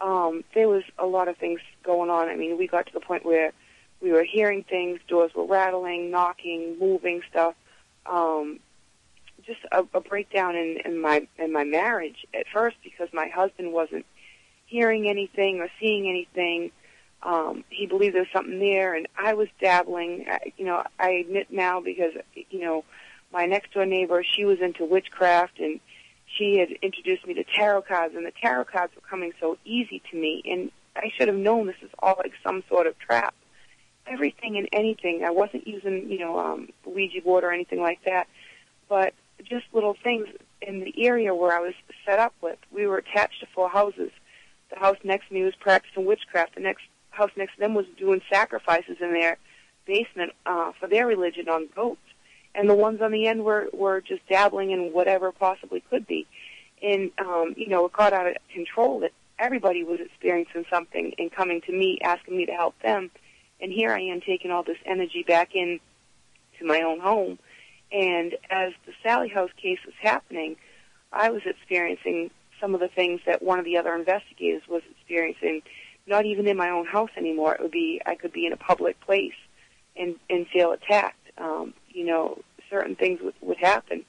[0.00, 2.28] um, there was a lot of things going on.
[2.28, 3.52] I mean, we got to the point where
[4.00, 7.54] we were hearing things, doors were rattling, knocking, moving stuff.
[8.06, 8.60] Um,
[9.46, 13.72] just a, a breakdown in, in my in my marriage at first because my husband
[13.72, 14.06] wasn't
[14.66, 16.70] hearing anything or seeing anything.
[17.22, 20.26] Um, he believed there was something there, and I was dabbling.
[20.28, 22.12] I, you know, I admit now because
[22.50, 22.84] you know
[23.32, 25.80] my next door neighbor she was into witchcraft and
[26.26, 30.02] she had introduced me to tarot cards, and the tarot cards were coming so easy
[30.10, 33.34] to me, and I should have known this is all like some sort of trap.
[34.06, 35.24] Everything and anything.
[35.24, 38.26] I wasn't using, you know, um, Ouija board or anything like that,
[38.88, 40.28] but just little things
[40.62, 41.74] in the area where I was
[42.06, 42.58] set up with.
[42.70, 44.10] We were attached to four houses.
[44.70, 46.54] The house next to me was practicing witchcraft.
[46.54, 49.38] The next house next to them was doing sacrifices in their
[49.86, 52.00] basement uh, for their religion on goats.
[52.54, 56.26] And the ones on the end were, were just dabbling in whatever possibly could be.
[56.82, 61.32] And, um, you know, it got out of control that everybody was experiencing something and
[61.32, 63.10] coming to me, asking me to help them.
[63.60, 65.80] And here I am taking all this energy back in
[66.58, 67.38] to my own home
[67.94, 70.56] and as the Sallie House case was happening,
[71.12, 72.30] I was experiencing
[72.60, 75.62] some of the things that one of the other investigators was experiencing,
[76.06, 77.54] not even in my own house anymore.
[77.54, 79.36] It would be I could be in a public place
[79.96, 81.20] and and feel attacked.
[81.38, 84.04] Um, you know, certain things would, would happen.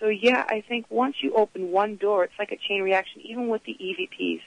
[0.00, 3.20] So yeah, I think once you open one door, it's like a chain reaction.
[3.22, 4.40] Even with the EVPs,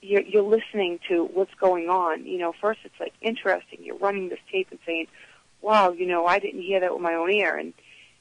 [0.00, 2.24] you're, you're listening to what's going on.
[2.24, 3.80] You know, first it's like interesting.
[3.82, 5.08] You're running this tape and saying,
[5.60, 7.74] "Wow, you know, I didn't hear that with my own ear," and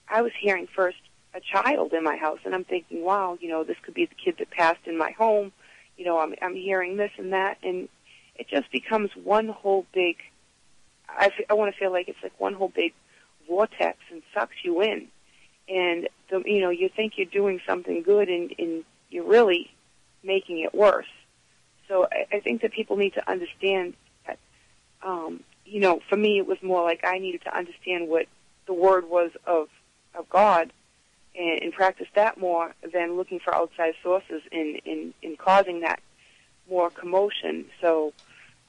[0.07, 0.97] I was hearing first
[1.33, 4.15] a child in my house, and I'm thinking, wow, you know, this could be the
[4.15, 5.51] kid that passed in my home.
[5.97, 7.89] You know, I'm I'm hearing this and that, and
[8.35, 10.17] it just becomes one whole big.
[11.07, 12.93] I f- I want to feel like it's like one whole big
[13.47, 15.07] vortex and sucks you in,
[15.67, 19.71] and the you know you think you're doing something good, and and you're really
[20.23, 21.11] making it worse.
[21.87, 23.93] So I, I think that people need to understand
[24.27, 24.39] that.
[25.01, 28.25] Um, you know, for me, it was more like I needed to understand what
[28.67, 29.69] the word was of
[30.15, 30.71] of God
[31.35, 36.01] and, and practice that more than looking for outside sources in, in, in causing that
[36.69, 37.65] more commotion.
[37.81, 38.13] So,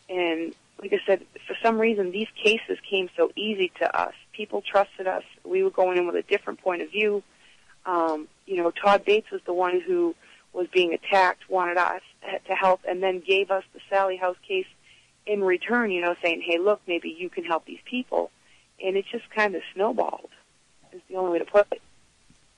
[0.08, 4.14] and like I said, for some reason, these cases came so easy to us.
[4.32, 5.22] People trusted us.
[5.44, 7.22] We were going in with a different point of view.
[7.86, 10.14] Um, you know, Todd Bates was the one who
[10.52, 12.02] was being attacked, wanted us
[12.46, 14.66] to help, and then gave us the Sallie House case
[15.26, 18.30] in return, you know, saying, hey, look, maybe you can help these people.
[18.82, 20.30] And it just kind of snowballed,
[20.94, 21.82] is the only way to put it.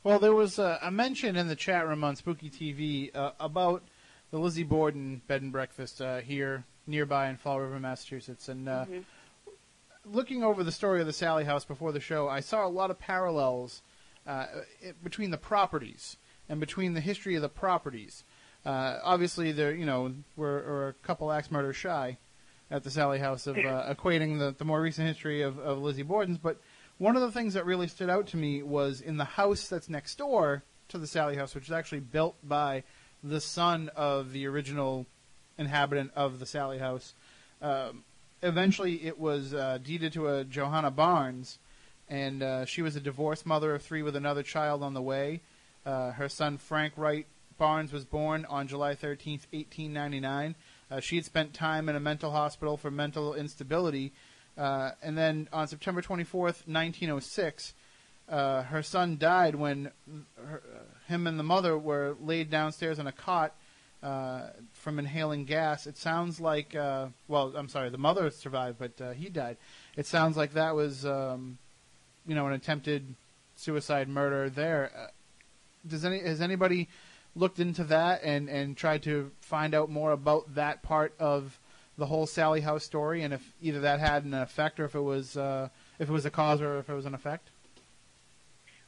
[0.05, 3.83] Well, there was a, a mention in the chat room on Spooky TV uh, about
[4.31, 8.49] the Lizzie Borden bed and breakfast uh, here nearby in Fall River, Massachusetts.
[8.49, 9.03] And uh, Mhm.
[10.05, 12.91] looking over the story of the Sallie House before the show, I saw a lot
[12.91, 13.83] of parallels
[14.27, 14.47] uh,
[14.85, 16.17] i- between the properties
[16.49, 18.23] and between the history of the properties.
[18.65, 22.17] Uh, obviously, there, you know, we're, we're a couple axe murders shy
[22.71, 26.03] at the Sallie House of uh, equating the, the more recent history of, of Lizzie
[26.03, 26.39] Borden's.
[26.39, 26.61] But
[26.99, 29.89] one of the things that really stood out to me was in the house that's
[29.89, 32.85] next door to the Sallie House, which is actually built by
[33.23, 35.07] the son of the original
[35.59, 37.15] inhabitant of the Sallie House.
[37.61, 38.05] Um,
[38.43, 41.59] eventually, it was uh, deeded to a Johanna Barnes,
[42.09, 45.41] and uh, she was a divorced mother of three with another child on the way.
[45.85, 47.27] Uh, her son Frank Wright
[47.59, 50.55] Barnes was born on July 13th, 1899.
[50.91, 54.13] Uh, she had spent time in a mental hospital for mental instability,
[54.57, 57.75] uh, and then on September 24th, 1906,
[58.29, 59.91] uh, her son died when
[60.37, 63.55] her, uh, him and the mother were laid downstairs on a cot
[64.03, 65.87] uh, from inhaling gas.
[65.87, 69.57] It sounds like, uh, well, I'm sorry, the mother survived, but uh, he died.
[69.97, 71.59] It sounds like that was, um,
[72.27, 73.15] you know, an attempted
[73.57, 74.91] suicide murder there.
[74.97, 75.07] Uh,
[75.89, 76.89] does any has anybody
[77.35, 81.59] looked into that and and tried to find out more about that part of
[81.99, 85.01] the whole Sallie House story, and if either that had an effect or if it
[85.01, 85.69] was uh,
[85.99, 87.49] if it was a cause or if it was an effect?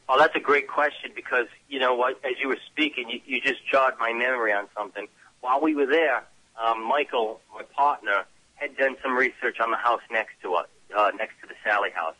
[0.08, 2.18] Well, that's a great question because you know what?
[2.24, 5.06] As you were speaking, you, you just jogged my memory on something.
[5.40, 6.24] While we were there,
[6.62, 11.10] um, Michael, my partner, had done some research on the house next to us, uh,
[11.16, 12.16] next to the Sallie house,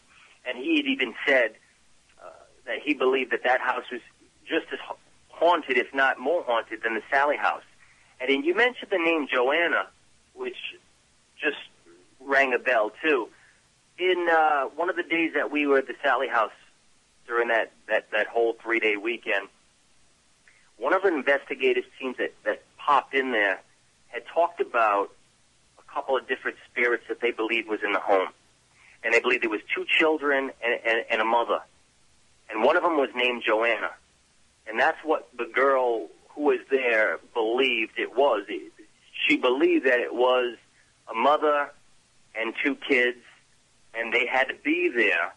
[0.46, 1.52] and he had even said
[2.22, 2.30] uh,
[2.66, 4.00] that he believed that that house was
[4.46, 4.78] just as
[5.28, 7.62] haunted, if not more haunted, than the Sallie house.
[8.20, 9.88] And then you mentioned the name Joanna,
[10.38, 10.56] which
[11.40, 11.56] just
[12.20, 13.28] rang a bell too.
[13.98, 16.52] In uh, one of the days that we were at the Sallie house
[17.26, 19.48] during that, that, that whole three day weekend,
[20.76, 23.60] one of our investigators teams that, that popped in there
[24.08, 25.10] had talked about
[25.78, 28.28] a couple of different spirits that they believed was in the home.
[29.04, 31.60] And they believed there was two children and, and, and a mother.
[32.50, 33.90] And one of them was named Joanna.
[34.66, 38.44] And that's what the girl who was there believed it was.
[39.28, 40.56] She believed that it was
[41.10, 41.70] a mother
[42.34, 43.18] and two kids,
[43.94, 45.34] and they had to be there.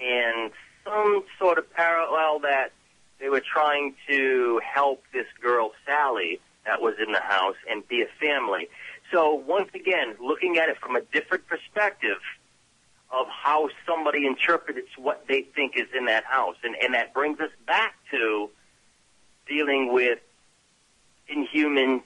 [0.00, 0.50] And
[0.84, 2.72] some sort of parallel that
[3.18, 8.02] they were trying to help this girl, Sallie, that was in the house and be
[8.02, 8.68] a family.
[9.12, 12.18] So once again, looking at it from a different perspective
[13.12, 16.56] of how somebody interprets what they think is in that house.
[16.62, 18.48] And, and that brings us back to
[19.46, 20.20] dealing with
[21.28, 22.02] inhuman,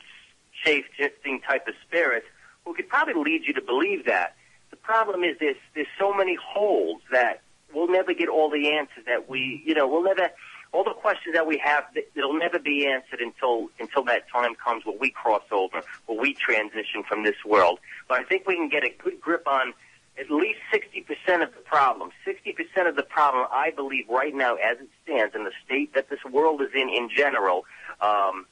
[0.64, 2.26] shape-shifting type of spirits
[2.64, 4.36] who could probably lead you to believe that.
[4.70, 7.42] The problem is there's, there's so many holes that
[7.74, 10.30] we'll never get all the answers that we, you know, we'll never,
[10.72, 11.84] all the questions that we have,
[12.14, 16.34] it'll never be answered until, until that time comes where we cross over, where we
[16.34, 17.78] transition from this world.
[18.08, 19.74] But I think we can get a good grip on
[20.18, 22.10] at least 60% of the problem.
[22.26, 26.08] 60% of the problem, I believe, right now, as it stands, in the state that
[26.08, 27.64] this world is in in general,
[28.00, 28.46] um,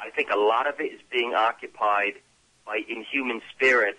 [0.00, 2.14] I think a lot of it is being occupied
[2.64, 3.98] by inhuman spirits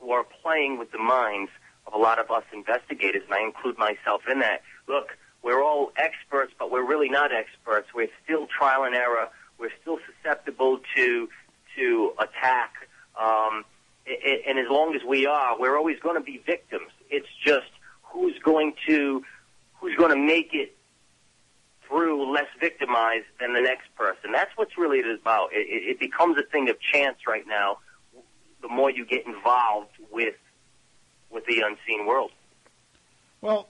[0.00, 1.50] who are playing with the minds
[1.86, 4.62] of a lot of us investigators, and I include myself in that.
[4.88, 7.88] Look, we're all experts, but we're really not experts.
[7.94, 9.28] We're still trial and error.
[9.58, 11.28] We're still susceptible to
[11.76, 12.72] to attack.
[13.20, 13.64] Um,
[14.06, 16.90] and as long as we are, we're always going to be victims.
[17.10, 17.70] It's just
[18.02, 19.22] who's going to
[19.80, 20.76] who's going to make it
[21.88, 24.32] through less victimized than the next person.
[24.32, 25.52] That's what's really it is about.
[25.52, 27.78] It, it, it becomes a thing of chance right now.
[28.62, 30.34] The more you get involved with
[31.30, 32.30] with the unseen world.
[33.40, 33.68] Well,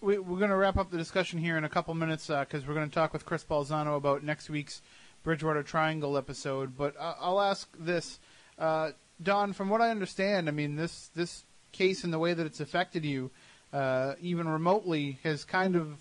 [0.00, 2.74] we, we're going to wrap up the discussion here in a couple minutes because we're
[2.74, 4.82] going to talk with Chris Balzano about next week's
[5.22, 6.76] Bridgewater Triangle episode.
[6.76, 8.18] But I I'll ask this,
[8.58, 8.90] uh,
[9.22, 9.52] Dawn.
[9.52, 13.04] From what I understand, I mean this this case and the way that it's affected
[13.04, 13.30] you,
[13.72, 15.98] uh, even remotely, has kind of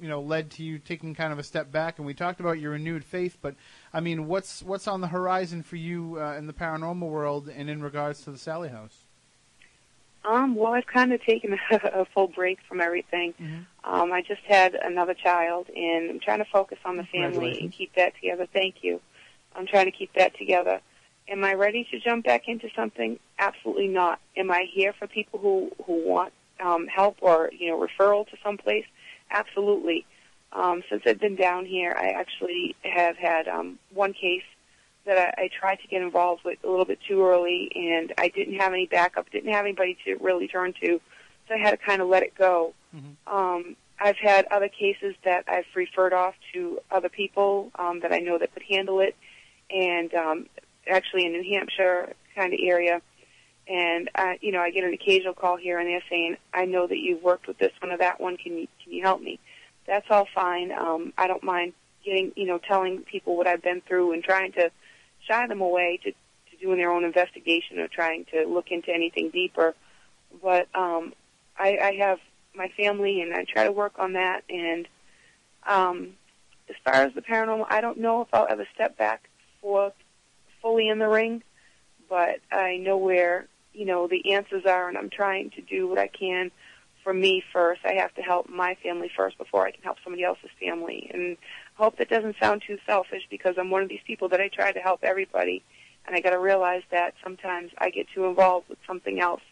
[0.00, 1.98] you know led to you taking kind of a step back.
[1.98, 3.54] And we talked about your renewed faith, but
[3.92, 7.68] I mean, what's what's on the horizon for you uh, in the paranormal world and
[7.70, 9.04] in regards to the Sallie House?
[10.24, 13.32] Um, well, I've kind of taken a, a full break from everything.
[13.84, 17.70] Um, I just had another child, and I'm trying to focus on the family and
[17.72, 18.46] keep that together.
[18.52, 19.00] Thank you.
[19.54, 20.80] I'm trying to keep that together.
[21.28, 23.18] Am I ready to jump back into something?
[23.38, 24.20] Absolutely not.
[24.36, 28.36] Am I here for people who who want um, help or you know referral to
[28.42, 28.84] someplace?
[29.30, 30.06] Absolutely.
[30.52, 34.44] Um, since I've been down here, I actually have had um, one case
[35.04, 38.28] that I, I tried to get involved with a little bit too early, and I
[38.28, 41.00] didn't have any backup, didn't have anybody to really turn to,
[41.48, 42.74] so I had to kind of let it go.
[42.94, 43.16] Mhm.
[43.26, 48.18] Um, I've had other cases that I've referred off to other people um, that I
[48.18, 49.16] know that could handle it,
[49.70, 50.46] and um,
[50.88, 53.00] actually in New Hampshire kind of area.
[53.68, 56.86] And uh, you know, I get an occasional call here and there saying, "I know
[56.86, 58.36] that you've worked with this one or that one.
[58.36, 59.38] Can you can you help me?"
[59.86, 60.72] That's all fine.
[60.72, 61.72] Um, I don't mind
[62.04, 64.70] getting you know telling people what I've been through and trying to
[65.26, 69.30] shy them away to, to doing their own investigation or trying to look into anything
[69.30, 69.74] deeper.
[70.42, 71.12] But um,
[71.58, 72.18] I, I have
[72.54, 74.44] my family and I try to work on that.
[74.48, 74.88] And
[75.66, 76.14] um,
[76.68, 79.28] as far as the paranormal, I don't know if I'll ever step back
[79.60, 79.92] for
[80.62, 81.42] fully in the ring,
[82.08, 83.46] but I know where
[83.76, 86.50] you know the answers are, and I'm trying to do what I can
[87.04, 87.82] for me first.
[87.84, 91.08] I have to help my family first before I can help somebody else's family.
[91.14, 91.36] And
[91.78, 94.48] I hope that doesn't sound too selfish because I'm one of these people that I
[94.48, 95.62] try to help everybody,
[96.06, 99.42] and I got to realize that sometimes I get too involved with something else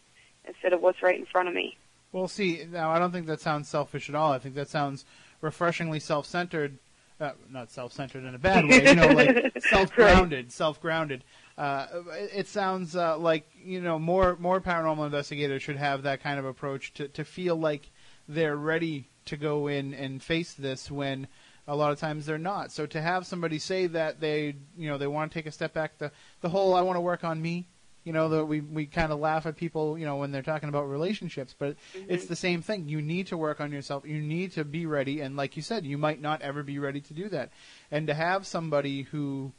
[0.47, 1.77] instead of what's right in front of me.
[2.11, 4.33] Well, see, now I don't think that sounds selfish at all.
[4.33, 5.05] I think that sounds
[5.41, 6.79] refreshingly self-centered.
[7.20, 11.22] Uh, not self-centered in a bad way, you know, like self-grounded, self-grounded.
[11.57, 11.87] Uh,
[12.33, 16.45] it sounds uh, like you know more more paranormal investigators should have that kind of
[16.45, 17.93] approach to to feel like
[18.29, 21.29] they're ready to go in and face this when
[21.67, 22.73] a lot of times they're not.
[22.73, 25.73] So to have somebody say that they you know they want to take a step
[25.73, 27.69] back, the the whole I want to work on me.
[28.03, 30.69] You know, that we we kind of laugh at people, you know, when they're talking
[30.69, 32.87] about relationships, but it's the same thing.
[32.87, 34.05] You need to work on yourself.
[34.05, 37.01] You need to be ready, and like you said, you might not ever be ready
[37.01, 37.51] to do that.
[37.91, 39.55] And to have somebody who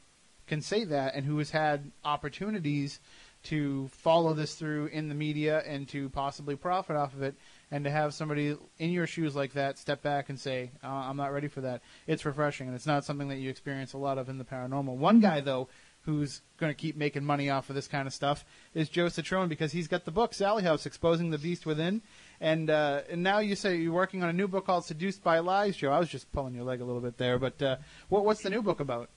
[0.48, 3.00] can say that and who has had opportunities
[3.46, 7.36] to follow this through in the media and to possibly profit off of it,
[7.72, 11.18] and to have somebody in your shoes like that step back and say, uh, "I'm
[11.18, 14.18] not ready for that," it's refreshing, and it's not something that you experience a lot
[14.18, 14.96] of in the paranormal.
[14.96, 15.70] One guy though.
[16.06, 19.50] Who's going to keep making money off of this kind of stuff is Joe Cetrone
[19.50, 22.04] because he's got the book Sallie House, Exposing the Beast Within,
[22.40, 25.40] and uh, and now you say you're working on a new book called Seduced by
[25.40, 25.92] Lies, Joe.
[25.92, 27.78] I was just pulling your leg a little bit there, but uh,
[28.10, 29.10] what what's the new book about?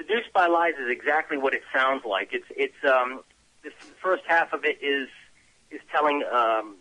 [0.00, 2.30] Seduced by Lies is exactly what it sounds like.
[2.32, 3.20] It's it's um,
[3.62, 5.08] this first half of it is
[5.70, 6.76] is telling um,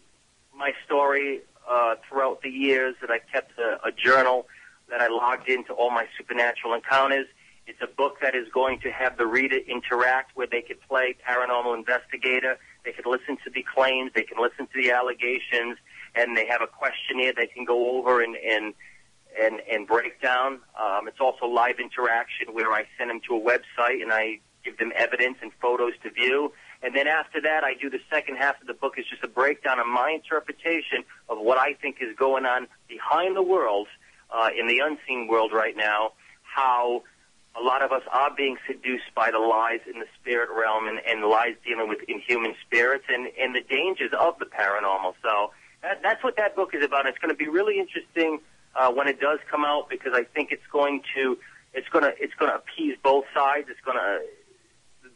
[0.56, 4.48] my story uh, throughout the years that I kept a, a journal
[4.90, 7.28] that I logged into all my supernatural encounters.
[7.68, 11.16] It's a book that is going to have the reader interact where they could play
[11.28, 12.58] paranormal investigator.
[12.86, 14.12] They could listen to the claims.
[14.16, 15.78] They can listen to the allegations,
[16.16, 18.74] and they have a questionnaire they can go over and and
[19.40, 20.60] and, and break down.
[20.80, 24.78] Um, it's also live interaction where I send them to a website and I give
[24.78, 26.54] them evidence and photos to view.
[26.82, 29.28] And then after that, I do the second half of the book is just a
[29.28, 33.88] breakdown of my interpretation of what I think is going on behind the world,
[34.32, 36.14] uh, in the unseen world right now,
[36.44, 37.04] how
[37.60, 41.00] a lot of us are being seduced by the lies in the spirit realm and,
[41.06, 45.14] and lies dealing with inhuman spirits and, and the dangers of the paranormal.
[45.22, 45.52] So
[45.82, 47.08] that, that's what that book is about.
[47.08, 48.40] It's going to be really interesting
[48.76, 51.38] uh, when it does come out because I think it's going to
[51.74, 53.68] it's going to it's going to appease both sides.
[53.70, 54.22] It's going to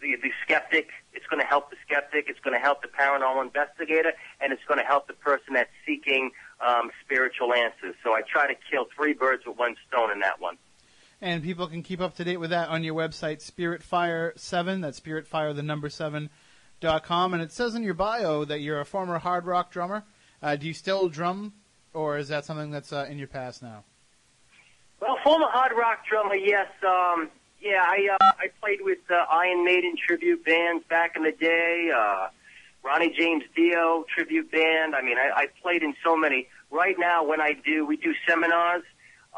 [0.01, 0.89] the the skeptic.
[1.13, 2.25] It's going to help the skeptic.
[2.29, 5.69] It's going to help the paranormal investigator, and it's going to help the person that's
[5.85, 6.31] seeking
[6.65, 7.95] um, spiritual answers.
[8.03, 10.57] So I try to kill three birds with one stone in that one.
[11.21, 14.81] And people can keep up to date with that on your website, Spiritfire7.
[14.81, 16.29] That's Spiritfire, the number 7
[16.81, 17.33] dot com.
[17.33, 20.03] And it says in your bio that you're a former hard rock drummer.
[20.41, 21.53] Uh, do you still drum,
[21.93, 23.83] or is that something that's uh, in your past now?
[24.99, 26.67] Well, former hard rock drummer, yes.
[26.85, 27.29] Um,
[27.61, 31.91] yeah, I uh, I played with uh, Iron Maiden tribute bands back in the day.
[31.95, 32.27] Uh,
[32.83, 34.95] Ronnie James Dio tribute band.
[34.95, 36.47] I mean, I, I played in so many.
[36.71, 38.83] Right now, when I do, we do seminars.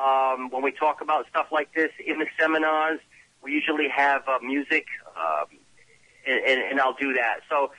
[0.01, 2.99] Um, when we talk about stuff like this in the seminars,
[3.43, 5.45] we usually have uh, music, um,
[6.27, 7.41] and, and, and I'll do that.
[7.49, 7.71] So,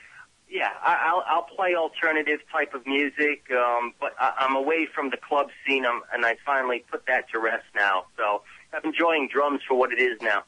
[0.49, 5.09] yeah, I, I'll, I'll play alternative type of music, um, but I, I'm away from
[5.09, 8.05] the club scene, um, and I finally put that to rest now.
[8.15, 8.41] So
[8.73, 10.43] I'm enjoying drums for what it is now.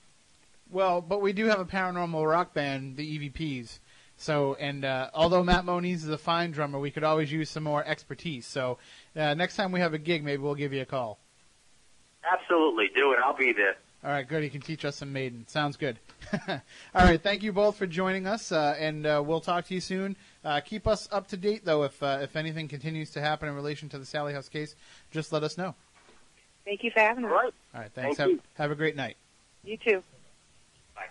[0.70, 3.80] Well, but we do have a paranormal rock band, the EVPs.
[4.18, 7.64] So, and uh, although Matt Moniz is a fine drummer, we could always use some
[7.64, 8.46] more expertise.
[8.46, 8.78] So,
[9.16, 11.20] uh, next time we have a gig, maybe we'll give you a call.
[12.30, 13.20] Absolutely, do it.
[13.24, 13.78] I'll be there.
[14.02, 14.44] All right, good.
[14.44, 15.46] You can teach us some Maiden.
[15.48, 16.00] Sounds good.
[16.48, 16.60] All
[16.96, 20.16] right, thank you both for joining us, uh, and uh, we'll talk to you soon.
[20.44, 23.56] Uh, keep us up to date, though, if uh, if anything continues to happen in
[23.56, 24.76] relation to the Sallie House case.
[25.12, 25.76] Just let us know.
[26.64, 27.32] Thank you for having us.
[27.32, 27.54] All right.
[27.74, 28.18] All right, thanks.
[28.18, 28.42] Thank have, you.
[28.54, 29.18] have a great night.
[29.66, 30.02] You too.
[30.96, 31.08] Bye.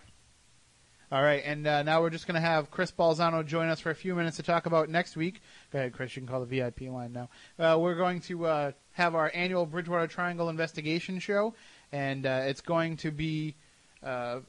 [1.12, 3.91] All right, and uh, now we're just going to have Chris Balzano join us for
[3.91, 5.43] a few minutes to talk about next week.
[5.72, 6.16] Go ahead, Chris.
[6.16, 7.28] You can call the VIP line now.
[7.59, 11.55] Uh, we're going to uh, have our annual Bridgewater Triangle investigation show,
[11.93, 13.55] and uh, it's going to be
[14.03, 14.41] uh,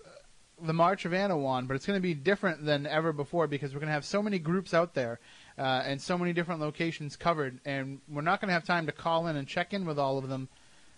[0.62, 3.80] the March of Anawan, but it's going to be different than ever before because we're
[3.80, 5.20] going to have so many groups out there
[5.58, 8.92] uh, and so many different locations covered, and we're not going to have time to
[8.92, 10.50] call in and check in with all of them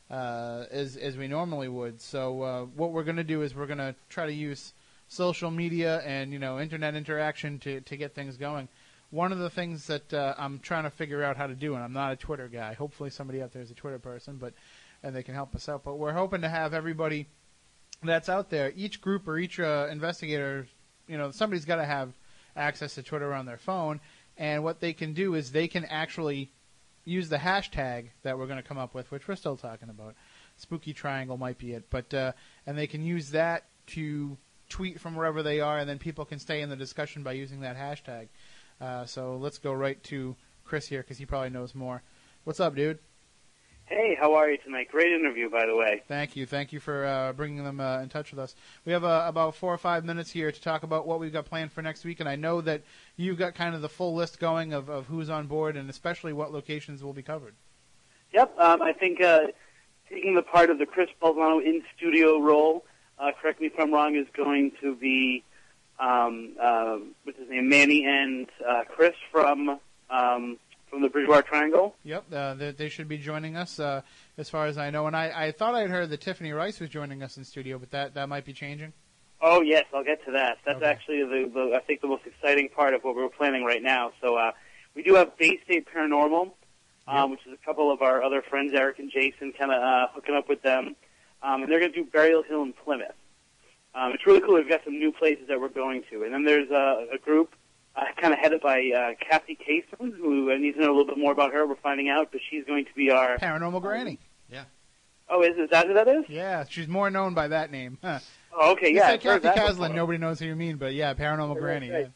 [0.09, 2.01] uh, as as we normally would.
[2.01, 4.73] So uh, what we're going to do is we're going to try to use
[5.07, 8.67] social media and you know internet interaction to to get things going.
[9.09, 11.83] One of the things that uh, I'm trying to figure out how to do, and
[11.83, 12.73] I'm not a Twitter guy.
[12.73, 14.53] Hopefully, somebody out there is a Twitter person, but
[15.03, 15.83] and they can help us out.
[15.83, 17.27] But we're hoping to have everybody
[18.03, 20.67] that's out there, each group or each uh, investigator,
[21.07, 22.13] you know, somebody's got to have
[22.55, 23.99] access to Twitter on their phone,
[24.37, 26.51] and what they can do is they can actually
[27.05, 30.15] use the hashtag that we're going to come up with, which we're still talking about.
[30.57, 32.33] Spooky Triangle might be it, but uh,
[32.65, 34.37] and they can use that to
[34.69, 37.61] tweet from wherever they are, and then people can stay in the discussion by using
[37.61, 38.27] that hashtag.
[38.79, 42.01] Uh, so let's go right to Chris here because he probably knows more.
[42.43, 42.99] What's up, dude?
[43.91, 44.87] Hey, how are you tonight?
[44.89, 46.01] Great interview, by the way.
[46.07, 48.55] Thank you, thank you for uh, bringing them uh, in touch with us.
[48.85, 51.43] We have uh, about four or five minutes here to talk about what we've got
[51.43, 52.83] planned for next week, and I know that
[53.17, 56.31] you've got kind of the full list going of, of who's on board, and especially
[56.31, 57.53] what locations will be covered.
[58.31, 59.47] Yep, um, I think uh,
[60.09, 62.85] taking the part of the Chris Balzano in studio role,
[63.19, 65.43] uh, correct me if I'm wrong, is going to be
[65.99, 70.57] um, uh, what's his name, Manny and uh, Chris from um,
[70.91, 71.95] from the Bridgewater Triangle.
[72.03, 74.01] Yep, uh, they, they should be joining us, uh,
[74.37, 75.07] as far as I know.
[75.07, 77.89] And I, I thought I'd heard that Tiffany Rice was joining us in studio, but
[77.91, 78.91] that, that might be changing.
[79.41, 80.57] Oh yes, I'll get to that.
[80.65, 80.85] That's Okay.
[80.85, 84.11] actually the, the I think the most exciting part of what we're planning right now.
[84.21, 84.51] So uh,
[84.93, 86.51] we do have Bay State Paranormal,
[87.07, 90.07] um, which is a couple of our other friends, Eric and Jason, kind of uh,
[90.13, 90.95] hooking up with them,
[91.41, 93.15] um, and they're going to do Burial Hill in Plymouth.
[93.95, 94.55] Um, it's really cool.
[94.55, 97.55] We've got some new places that we're going to, and then there's uh, a group
[97.95, 101.05] uh, kind of headed by uh, Kathy Kaysen, who I need to know a little
[101.05, 101.65] bit more about her.
[101.67, 103.37] We're finding out, but she's going to be our.
[103.37, 104.19] Paranormal Granny.
[104.49, 104.63] Yeah.
[105.29, 106.25] Oh, is, is that who that is?
[106.27, 107.97] Yeah, she's more known by that name.
[108.03, 108.19] Huh.
[108.53, 109.07] Oh, okay, You yeah.
[109.11, 111.89] said Kathy that Caslin, nobody knows who you mean, but yeah, Paranormal Right, Granny.
[111.91, 112.01] right.
[112.01, 112.07] Yeah.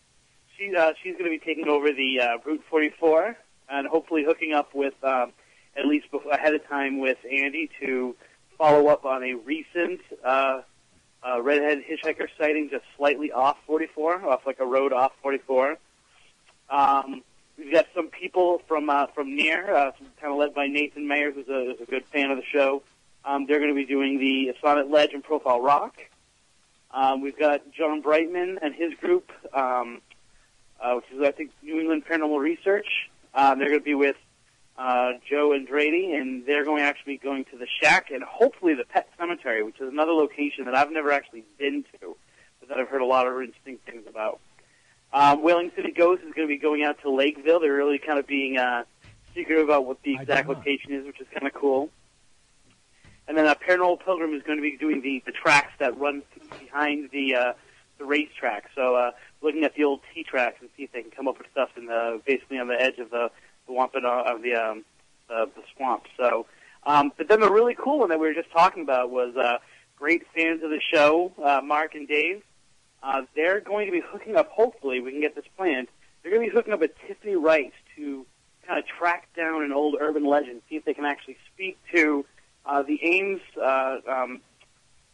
[0.57, 3.37] She, uh, she's going to be taking over the uh, Route 44
[3.69, 5.31] and hopefully hooking up with, um,
[5.77, 8.15] at least before, ahead of time, with Andy to
[8.57, 10.61] follow up on a recent uh,
[11.25, 15.77] uh, redhead hitchhiker sighting just slightly off 44, off like a road off 44.
[16.69, 17.23] Um,
[17.57, 21.31] we've got some people from uh, from near, uh, kind of led by Nathan Mayer,
[21.31, 22.83] who's a, who's a good fan of the show.
[23.23, 25.95] Um, they're going to be doing the Assonet Ledge and Profile Rock.
[26.91, 30.01] Um, we've got John Brightman and his group, um,
[30.79, 32.87] uh, which is I think New England Paranormal Research.
[33.33, 34.15] Uh, they're going to be with
[34.77, 38.73] uh, Joe Andrade, and they're going to actually be going to the Shack and hopefully
[38.73, 42.15] the Pet Cemetery, which is another location that I've never actually been to,
[42.59, 44.39] but that I've heard a lot of interesting things about.
[45.13, 47.61] Um, Whaling City Ghost is going to be going out to Lakeville.
[47.61, 48.83] They're really kind of being uh,
[49.33, 51.89] secretive about what the exact location is, which is kind of cool.
[53.27, 56.21] And then uh, Paranormal Pilgrim is going to be doing the, the tracks that run
[56.59, 57.53] behind the uh,
[57.97, 58.69] the racetrack.
[58.75, 61.37] So uh, looking at the old T tracks and see if they can come up
[61.37, 63.31] with stuff in the basically on the edge of the
[63.67, 64.85] the wampanoag of the um,
[65.27, 66.03] the, the swamp.
[66.17, 66.45] So,
[66.85, 69.57] um, but then the really cool one that we were just talking about was uh,
[69.97, 72.43] great fans of the show, uh, Mark and Dave.
[73.01, 74.49] Uh, they're going to be hooking up.
[74.49, 75.87] Hopefully, we can get this planned.
[76.21, 78.25] They're going to be hooking up with Tiffany Wright to
[78.67, 82.25] kind of track down an old urban legend, see if they can actually speak to
[82.65, 84.41] uh, the Ames uh, um,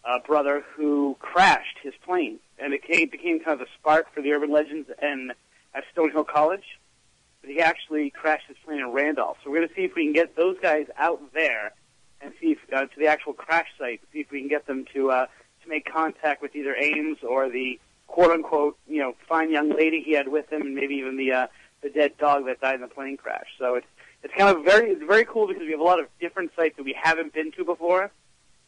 [0.06, 4.22] uh, brother who crashed his plane, and it came, became kind of the spark for
[4.22, 5.34] the urban legends and
[5.74, 6.80] at Stonehill College.
[7.42, 9.38] But he actually crashed his plane in Randolph.
[9.44, 11.74] So we're going to see if we can get those guys out there
[12.22, 14.86] and see if uh, to the actual crash site, see if we can get them
[14.94, 15.26] to uh,
[15.64, 20.02] to make contact with either Ames or the quote unquote you know fine young lady
[20.02, 21.48] he had with him, and maybe even the uh,
[21.82, 23.48] the dead dog that died in the plane crash.
[23.58, 23.88] So it's
[24.24, 26.78] it's kind of very it's very cool because we have a lot of different sites
[26.78, 28.12] that we haven't been to before,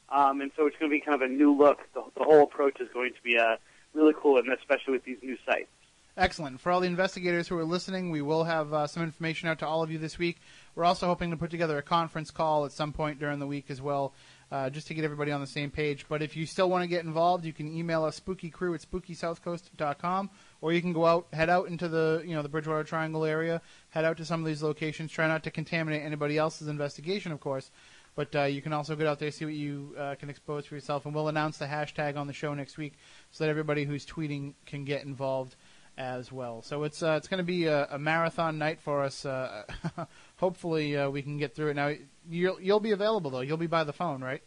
[0.09, 1.79] um, and so it's going to be kind of a new look.
[1.93, 3.57] The, the whole approach is going to be uh,
[3.93, 5.69] really cool, and especially with these new sites.
[6.15, 6.59] Excellent.
[6.59, 9.67] For all the investigators who are listening, we will have uh, some information out to
[9.67, 10.37] all of you this week.
[10.75, 13.71] We're also hoping to put together a conference call at some point during the week
[13.71, 14.13] as well,
[14.51, 16.05] uh, just to get everybody on the same page.
[16.07, 20.29] But if you still want to get involved, you can email us spookycrew at spookysouthcoast.com,
[20.61, 23.59] or you can go out, head out into the you know the Bridgewater Triangle area,
[23.89, 25.11] head out to some of these locations.
[25.11, 27.71] Try not to contaminate anybody else's investigation, of course.
[28.15, 30.75] But uh, you can also get out there see what you uh, can expose for
[30.75, 32.93] yourself, and we'll announce the hashtag on the show next week
[33.31, 35.55] so that everybody who's tweeting can get involved
[35.97, 36.61] as well.
[36.61, 39.25] So it's uh, it's going to be a, a marathon night for us.
[39.25, 39.63] Uh,
[40.37, 41.75] hopefully uh, we can get through it.
[41.75, 41.93] Now
[42.29, 43.41] you'll you'll be available though.
[43.41, 44.41] You'll be by the phone, right?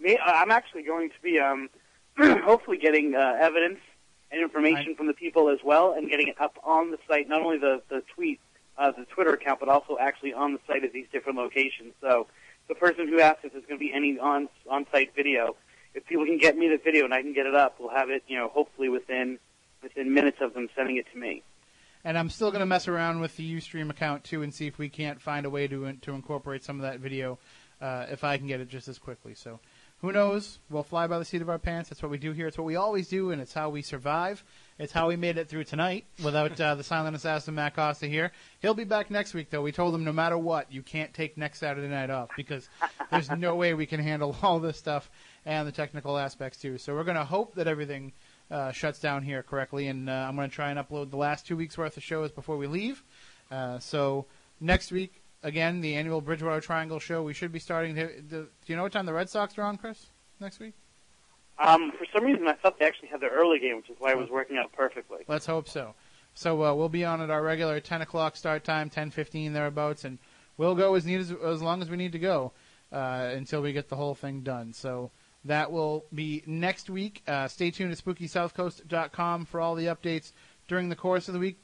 [0.00, 1.70] Me, I'm actually going to be um,
[2.18, 3.78] hopefully getting uh, evidence
[4.30, 7.42] and information from the people as well, and getting it up on the site, not
[7.42, 8.40] only the the tweet,
[8.76, 11.94] uh, the Twitter account, but also actually on the site at these different locations.
[12.00, 12.26] So
[12.68, 15.56] the person who asked if there's going to be any on on site video,
[15.94, 18.10] if people can get me the video and I can get it up, we'll have
[18.10, 19.38] it, you know, hopefully within
[19.82, 21.42] within minutes of them sending it to me.
[22.04, 24.78] And I'm still going to mess around with the UStream account too and see if
[24.78, 27.38] we can't find a way to to incorporate some of that video
[27.80, 29.34] uh, if I can get it just as quickly.
[29.34, 29.60] So
[30.02, 30.58] who knows?
[30.68, 31.88] We'll fly by the seat of our pants.
[31.88, 32.46] That's what we do here.
[32.46, 34.44] It's what we always do, and it's how we survive.
[34.78, 38.30] It's how we made it through tonight without uh, the silent assassin Matt Costa here.
[38.60, 39.62] He'll be back next week, though.
[39.62, 42.68] We told him no matter what, you can't take next Saturday night off because
[43.10, 45.10] there's no way we can handle all this stuff
[45.46, 46.76] and the technical aspects too.
[46.76, 48.12] So we're going to hope that everything
[48.50, 51.46] uh, shuts down here correctly, and uh, I'm going to try and upload the last
[51.46, 53.02] two weeks worth of shows before we leave.
[53.50, 54.26] Uh, so
[54.60, 57.22] next week, again, the annual Bridgewater Triangle show.
[57.22, 57.94] We should be starting.
[57.96, 60.06] To, the, do you know what time the Red Sox are on, Chris?
[60.40, 60.74] Next week?
[61.58, 64.10] Um, for some reason, I thought they actually had their early game, which is why
[64.10, 65.24] it was working out perfectly.
[65.26, 65.94] Let's hope so.
[66.34, 70.18] So uh, we'll be on at our regular 10 o'clock start time, 10:15 thereabouts, and
[70.58, 72.52] we'll go as need as, as long as we need to go
[72.92, 74.74] uh, until we get the whole thing done.
[74.74, 75.10] So
[75.46, 77.22] that will be next week.
[77.26, 80.32] Uh, stay tuned to SpookySouthCoast.com for all the updates
[80.68, 81.58] during the course of the week.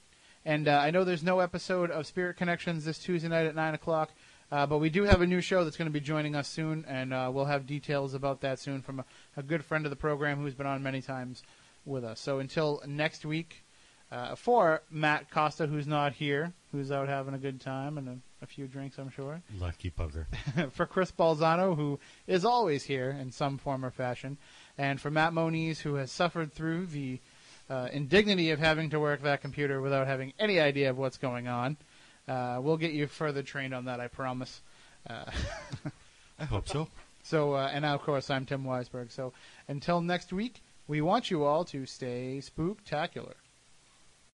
[0.45, 3.75] And uh, I know there's no episode of Spirit Connections this Tuesday night at 9
[3.75, 4.11] o'clock,
[4.51, 6.85] uh, but we do have a new show that's going to be joining us soon,
[6.89, 9.05] and uh, we'll have details about that soon from a,
[9.37, 11.43] a good friend of the program who's been on many times
[11.85, 12.21] with us.
[12.21, 13.65] So until next week,
[14.11, 18.17] uh, for Matt Costa, who's not here, who's out having a good time and a,
[18.43, 19.41] a few drinks, I'm sure.
[19.59, 20.27] Lucky bugger.
[20.73, 24.39] for Chris Balzano, who is always here in some form or fashion,
[24.79, 27.21] and for Matt Moniz, who has suffered through the
[27.71, 31.47] uh, indignity of having to work that computer without having any idea of what's going
[31.47, 31.77] on.
[32.27, 34.63] Uh, we'll get you further trained on that, I promise.
[35.09, 35.25] Uh,
[36.39, 36.89] I hope so.
[37.23, 39.13] So, uh, and now, of course, I'm Tim Weisberg.
[39.13, 39.33] So,
[39.69, 43.35] until next week, we want you all to stay spooktacular.